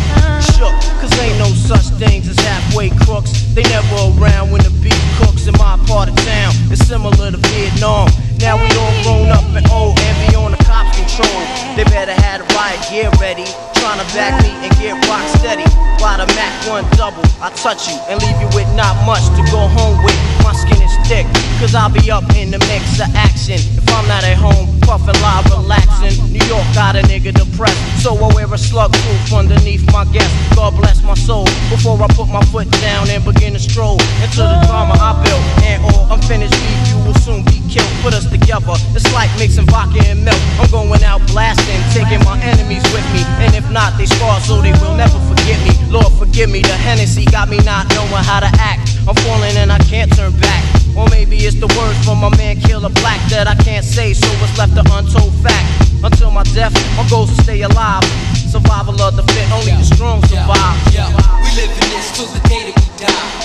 Shook, 0.56 0.72
cause 1.04 1.12
ain't 1.20 1.38
no 1.38 1.52
such 1.52 1.84
things 2.00 2.28
as 2.28 2.38
halfway 2.38 2.88
crooks. 3.04 3.32
They 3.52 3.62
never 3.64 4.08
around 4.16 4.52
when 4.52 4.62
the 4.62 4.72
beef 4.80 4.96
cooks 5.20 5.33
in 5.46 5.54
my 5.58 5.76
part 5.86 6.08
of 6.08 6.16
town. 6.16 6.52
It's 6.72 6.86
similar 6.86 7.30
to 7.30 7.36
Vietnam. 7.36 8.08
Now 8.40 8.56
we 8.56 8.68
all 8.76 8.94
grown 9.02 9.28
up 9.28 9.44
and 9.52 9.66
old 9.70 9.98
and 10.00 10.14
be 10.24 10.36
on 10.36 10.52
the 10.52 10.60
cops 10.64 10.96
control. 10.96 11.40
They 11.76 11.84
better 11.84 12.12
have 12.12 12.40
the 12.40 12.48
riot 12.54 12.80
gear 12.88 13.10
ready. 13.20 13.44
Trying 13.76 14.00
to 14.00 14.08
back 14.16 14.40
me 14.42 14.50
and 14.64 14.72
get 14.80 14.96
rock 15.08 15.24
steady. 15.36 15.64
By 16.00 16.20
the 16.20 16.28
Mac 16.36 16.52
1 16.68 16.84
double, 16.96 17.24
I 17.40 17.52
touch 17.56 17.88
you 17.88 17.96
and 18.08 18.20
leave 18.20 18.36
you 18.40 18.48
with 18.56 18.68
not 18.76 18.96
much 19.04 19.24
to 19.36 19.42
go 19.52 19.68
home 19.68 20.00
with. 20.04 20.16
My 20.44 20.52
skin 20.52 20.80
is 20.80 20.92
thick, 21.08 21.26
cause 21.60 21.74
I'll 21.74 21.92
be 21.92 22.10
up 22.10 22.24
in 22.36 22.50
the 22.50 22.60
mix 22.68 23.00
of 23.00 23.08
action. 23.14 23.56
If 23.56 23.88
I'm 23.92 24.06
not 24.08 24.24
at 24.24 24.36
home, 24.36 24.73
puffin' 24.84 25.16
live, 25.20 25.44
relaxing. 25.50 26.14
New 26.32 26.44
York 26.46 26.64
got 26.74 26.96
a 26.96 27.02
nigga 27.08 27.32
depressed, 27.32 27.80
so 28.02 28.14
I 28.16 28.28
wear 28.34 28.46
a 28.52 28.58
slug 28.58 28.92
proof 28.92 29.32
underneath 29.32 29.84
my 29.92 30.04
guest. 30.12 30.30
God 30.54 30.76
bless 30.76 31.02
my 31.02 31.14
soul 31.14 31.44
before 31.68 32.00
I 32.00 32.06
put 32.14 32.28
my 32.28 32.44
foot 32.52 32.70
down 32.84 33.08
and 33.10 33.24
begin 33.24 33.54
to 33.54 33.58
stroll 33.58 33.98
into 34.22 34.44
the 34.44 34.58
drama 34.68 34.94
I 35.00 35.16
built. 35.24 35.44
And 35.64 35.82
oh, 35.84 36.06
all 36.08 36.14
unfinished 36.14 36.52
beef, 36.52 36.80
you 36.88 36.98
will 37.04 37.18
soon 37.24 37.42
be 37.44 37.60
killed. 37.72 37.90
Put 38.04 38.14
us 38.14 38.28
together, 38.30 38.76
it's 38.94 39.10
like 39.12 39.30
mixing 39.38 39.66
vodka 39.66 40.00
and 40.06 40.24
milk. 40.24 40.40
I'm 40.60 40.70
going 40.70 41.02
out 41.02 41.20
blasting, 41.32 41.80
taking 41.96 42.22
my 42.24 42.38
enemies 42.44 42.84
with 42.92 43.06
me, 43.12 43.24
and 43.42 43.54
if 43.54 43.68
not, 43.70 43.96
they 43.98 44.06
scar 44.06 44.40
so 44.40 44.60
they 44.60 44.72
will 44.84 44.94
never 44.94 45.18
forget 45.26 45.58
me. 45.64 45.72
Lord, 45.90 46.12
forgive 46.14 46.50
me. 46.50 46.62
The 46.62 46.76
Hennessy 46.76 47.24
got 47.24 47.48
me 47.48 47.58
not 47.64 47.88
knowing 47.94 48.24
how 48.24 48.40
to 48.40 48.50
act. 48.60 48.96
I'm 49.08 49.16
falling 49.16 49.56
and 49.56 49.72
I 49.72 49.78
can't 49.78 50.14
turn 50.14 50.32
back. 50.40 50.83
Or 50.96 51.08
maybe 51.10 51.36
it's 51.38 51.58
the 51.58 51.66
words 51.78 51.98
from 52.04 52.18
my 52.20 52.30
man 52.36 52.60
Killer 52.60 52.88
Black 53.02 53.20
that 53.30 53.46
I 53.48 53.54
can't 53.62 53.84
say, 53.84 54.14
so 54.14 54.26
it's 54.42 54.56
left 54.56 54.78
an 54.78 54.86
untold 54.90 55.34
fact. 55.42 55.66
Until 56.04 56.30
my 56.30 56.44
death, 56.54 56.74
my 56.96 57.06
goals 57.08 57.34
to 57.34 57.42
stay 57.42 57.62
alive. 57.62 58.04
Survival 58.48 59.00
of 59.02 59.16
the 59.16 59.22
fit, 59.32 59.50
only 59.50 59.72
the 59.72 59.84
strong 59.84 60.22
survive. 60.26 60.78
Yo, 60.94 61.06
we 61.42 61.50
live 61.58 61.70
in 61.70 61.88
this 61.90 62.14
till 62.14 62.26
the 62.26 62.40
day 62.48 62.70
that 62.70 62.76
we 62.78 63.06
die. 63.06 63.43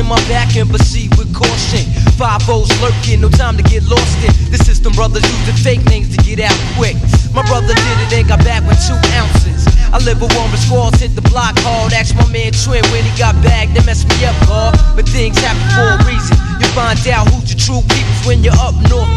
Watching 0.00 0.08
my 0.08 0.28
back 0.28 0.56
and 0.56 0.68
proceed 0.68 1.10
with 1.16 1.32
caution. 1.34 1.84
Five 2.16 2.48
O's 2.48 2.70
lurking, 2.80 3.20
no 3.20 3.28
time 3.28 3.56
to 3.56 3.62
get 3.62 3.82
lost 3.84 4.16
in. 4.24 4.32
The 4.50 4.58
system 4.58 4.92
brothers 4.92 5.22
using 5.22 5.56
fake 5.56 5.84
names 5.86 6.14
to 6.16 6.22
get 6.22 6.40
out 6.40 6.56
quick. 6.76 6.96
My 7.34 7.42
brother 7.46 7.74
did 7.74 7.98
it 8.06 8.12
and 8.12 8.28
got 8.28 8.42
back 8.44 8.62
with 8.66 8.78
two 8.86 8.96
ounces. 9.16 9.66
I 9.92 9.98
live 9.98 10.20
with 10.20 10.32
with 10.32 10.60
squalls, 10.60 10.94
hit 11.00 11.14
the 11.14 11.22
block 11.22 11.58
hard. 11.60 11.92
Ask 11.92 12.14
my 12.16 12.26
man 12.30 12.52
Twin 12.52 12.84
when 12.90 13.04
he 13.04 13.12
got 13.18 13.34
back, 13.42 13.68
they 13.74 13.84
messed 13.84 14.08
me 14.08 14.24
up 14.24 14.36
hard. 14.46 14.78
But 14.96 15.08
things 15.08 15.38
happen 15.38 15.66
for 15.74 15.86
a 15.96 15.98
reason. 16.06 16.36
You 16.60 16.66
find 16.72 16.96
out 17.08 17.28
who's 17.28 17.50
your 17.50 17.58
true 17.58 17.82
peoples 17.88 18.22
when 18.26 18.44
you're 18.44 18.60
up 18.60 18.74
north 18.88 19.09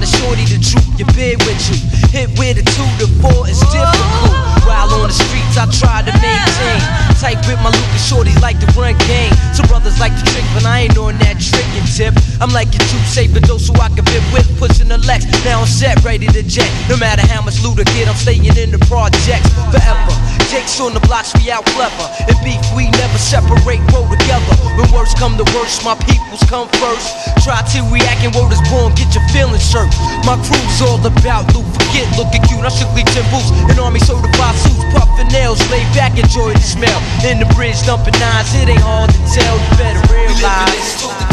find 0.00 0.04
a 0.04 0.16
shorty 0.18 0.44
to 0.46 0.58
droop 0.58 0.98
your 0.98 1.08
bed 1.12 1.36
with 1.44 1.60
you. 1.68 1.76
Hit 2.08 2.28
with 2.38 2.58
a 2.58 2.64
two 2.64 2.88
to 3.00 3.06
four 3.20 3.48
is 3.48 3.60
difficult. 3.68 4.32
While 4.64 4.88
on 4.96 5.08
the 5.08 5.12
streets, 5.12 5.56
I 5.56 5.66
try 5.68 6.02
to 6.02 6.12
maintain. 6.20 6.80
Tight 7.20 7.36
with 7.46 7.60
my 7.60 7.70
Lucas 7.70 8.08
shorties 8.08 8.40
like 8.40 8.58
to 8.60 8.66
run 8.78 8.96
game. 9.06 9.32
Some 9.52 9.66
brothers 9.66 9.98
like 10.00 10.16
to 10.16 10.24
trick, 10.24 10.44
but 10.54 10.64
I 10.64 10.88
ain't 10.88 10.96
on 10.96 11.18
that 11.18 11.36
tricking 11.40 11.84
tip. 11.84 12.14
I'm 12.40 12.50
like 12.50 12.72
your 12.72 12.84
troop 12.88 13.04
saver 13.04 13.40
though, 13.40 13.58
so 13.58 13.74
I 13.74 13.88
can 13.88 14.04
fit 14.06 14.24
with 14.32 14.48
pushing 14.58 14.88
the 14.88 14.98
Lex. 14.98 15.26
Now 15.44 15.60
I'm 15.60 15.66
set, 15.66 16.02
ready 16.04 16.26
to 16.26 16.42
jet. 16.42 16.70
No 16.88 16.96
matter 16.96 17.26
how 17.26 17.42
much 17.42 17.60
loot 17.62 17.80
I 17.80 17.84
get, 17.92 18.08
I'm 18.08 18.16
staying 18.16 18.44
in 18.44 18.70
the 18.70 18.80
projects 18.88 19.48
forever. 19.70 20.39
Jake's 20.50 20.82
on 20.82 20.98
the 20.98 21.04
blocks, 21.06 21.30
we 21.38 21.46
out 21.46 21.62
clever. 21.78 22.10
And 22.26 22.34
beef, 22.42 22.58
we 22.74 22.90
never 22.98 23.18
separate, 23.22 23.78
roll 23.94 24.10
together. 24.10 24.50
When 24.74 24.90
worst 24.90 25.14
come 25.14 25.38
to 25.38 25.46
worst, 25.54 25.86
my 25.86 25.94
peoples 26.10 26.42
come 26.50 26.66
first. 26.82 27.06
Try 27.46 27.62
to 27.62 27.78
react 27.86 28.26
and 28.26 28.34
word 28.34 28.50
is 28.50 28.58
born, 28.66 28.90
get 28.98 29.14
your 29.14 29.22
feelings 29.30 29.70
hurt. 29.70 29.86
My 30.26 30.34
crew's 30.42 30.82
all 30.82 30.98
about 31.06 31.46
loot, 31.54 31.62
forget 31.78 32.10
looking 32.18 32.42
cute. 32.50 32.66
I 32.66 32.70
strictly 32.74 33.06
ten 33.14 33.22
boots, 33.30 33.54
an 33.70 33.78
army 33.78 34.02
certified 34.02 34.58
suits, 34.58 34.82
puffin' 34.90 35.30
nails, 35.30 35.62
lay 35.70 35.86
back, 35.94 36.18
enjoy 36.18 36.50
the 36.50 36.66
smell. 36.66 36.98
In 37.22 37.38
the 37.38 37.46
bridge, 37.54 37.78
dumping 37.86 38.18
nines, 38.18 38.50
it 38.58 38.74
ain't 38.74 38.82
hard 38.82 39.14
to 39.14 39.20
tell. 39.30 39.54
You 39.54 39.70
better 39.78 40.02
realize. 40.10 41.30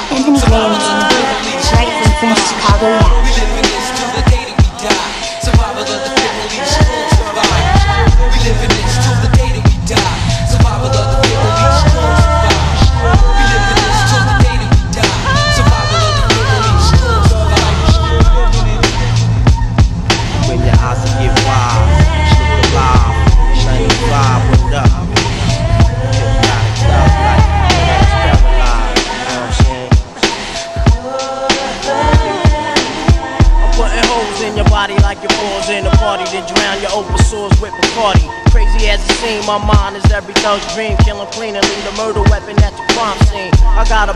Anthony 0.00 0.40
Graham 0.40 0.40
straight 0.40 0.69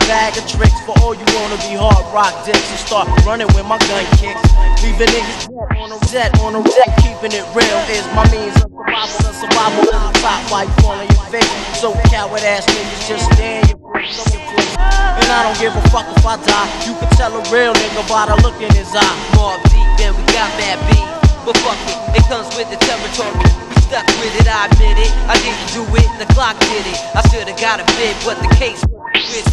bag 0.05 0.37
of 0.37 0.45
tricks 0.45 0.77
for 0.85 0.93
all 1.01 1.13
you 1.13 1.25
wanna 1.33 1.57
be 1.65 1.73
hard 1.73 2.05
rock 2.13 2.33
dicks 2.45 2.69
and 2.69 2.79
start 2.79 3.09
running 3.25 3.49
with 3.57 3.65
my 3.65 3.77
gun 3.89 4.05
kicks. 4.21 4.41
Leaving 4.85 5.09
niggas 5.09 5.49
dead 5.49 5.69
on 5.81 5.89
a 5.89 5.97
set 6.05 6.29
on 6.41 6.53
a 6.53 6.61
wreck, 6.61 6.91
keeping 7.01 7.33
it 7.33 7.45
real 7.57 7.79
is 7.89 8.05
my 8.13 8.25
means 8.29 8.53
of 8.61 8.69
survival. 8.69 9.33
Survival 9.33 9.81
is 9.81 10.01
the 10.05 10.13
top 10.21 10.41
fight 10.49 10.69
falling 10.81 11.09
your 11.09 11.25
face. 11.33 11.53
So 11.81 11.93
coward 12.13 12.45
ass 12.45 12.65
niggas 12.69 13.03
just 13.09 13.25
stand 13.33 13.65
your 13.69 13.81
place. 13.81 14.29
And 14.35 15.27
I 15.33 15.41
don't 15.41 15.57
give 15.57 15.73
a 15.73 15.83
fuck 15.89 16.05
if 16.05 16.25
I 16.25 16.37
die. 16.37 16.69
You 16.85 16.93
can 17.01 17.09
tell 17.17 17.33
a 17.33 17.41
real 17.49 17.73
nigga 17.73 18.05
by 18.05 18.29
the 18.29 18.37
look 18.45 18.57
in 18.61 18.69
his 18.77 18.93
eye. 18.93 19.15
Mobb 19.33 19.57
Deep 19.73 20.05
and 20.05 20.13
we 20.13 20.23
got 20.29 20.49
bad 20.61 20.77
beef. 20.85 21.05
But 21.45 21.57
fuck 21.65 21.77
it, 21.89 22.21
it 22.21 22.23
comes 22.29 22.49
with 22.53 22.69
the 22.69 22.77
territory. 22.77 23.41
Stuck 23.89 24.05
with 24.21 24.33
it, 24.37 24.49
I 24.49 24.69
admit 24.69 24.97
it. 25.01 25.13
I 25.29 25.37
didn't 25.41 25.69
do 25.73 25.81
it, 25.97 26.09
the 26.21 26.29
clock 26.33 26.57
did 26.61 26.85
it. 26.85 26.97
I 27.17 27.21
should've 27.29 27.57
got 27.57 27.81
a 27.81 27.85
bid, 27.97 28.13
but 28.25 28.37
the 28.41 28.49
case 28.57 28.81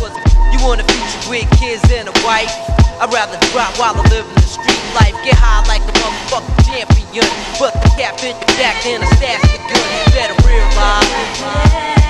was 0.00 0.12
you 0.16 0.31
want 0.62 0.80
a 0.80 0.84
future 0.84 1.30
with 1.30 1.50
kids 1.58 1.82
and 1.90 2.08
a 2.08 2.14
wife. 2.24 2.54
I'd 3.02 3.10
rather 3.12 3.38
drop 3.50 3.74
while 3.78 3.98
I 3.98 4.02
live 4.08 4.26
in 4.26 4.34
the 4.34 4.46
street 4.46 4.82
life. 4.94 5.14
Get 5.24 5.34
high 5.34 5.66
like 5.66 5.82
a 5.82 5.92
motherfucking 5.98 6.64
champion. 6.64 7.26
But 7.58 7.74
the 7.82 7.90
cap 7.98 8.22
in 8.22 8.38
your 8.38 8.52
back, 8.56 8.82
then 8.84 9.02
I 9.02 9.06
stash 9.18 9.42
the 9.42 9.58
gun. 9.58 9.82
You 9.90 10.12
better 10.14 10.36
realize. 10.46 12.01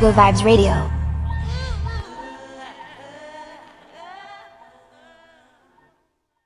Chicago 0.00 0.12
Vibes 0.14 0.42
Radio. 0.42 0.99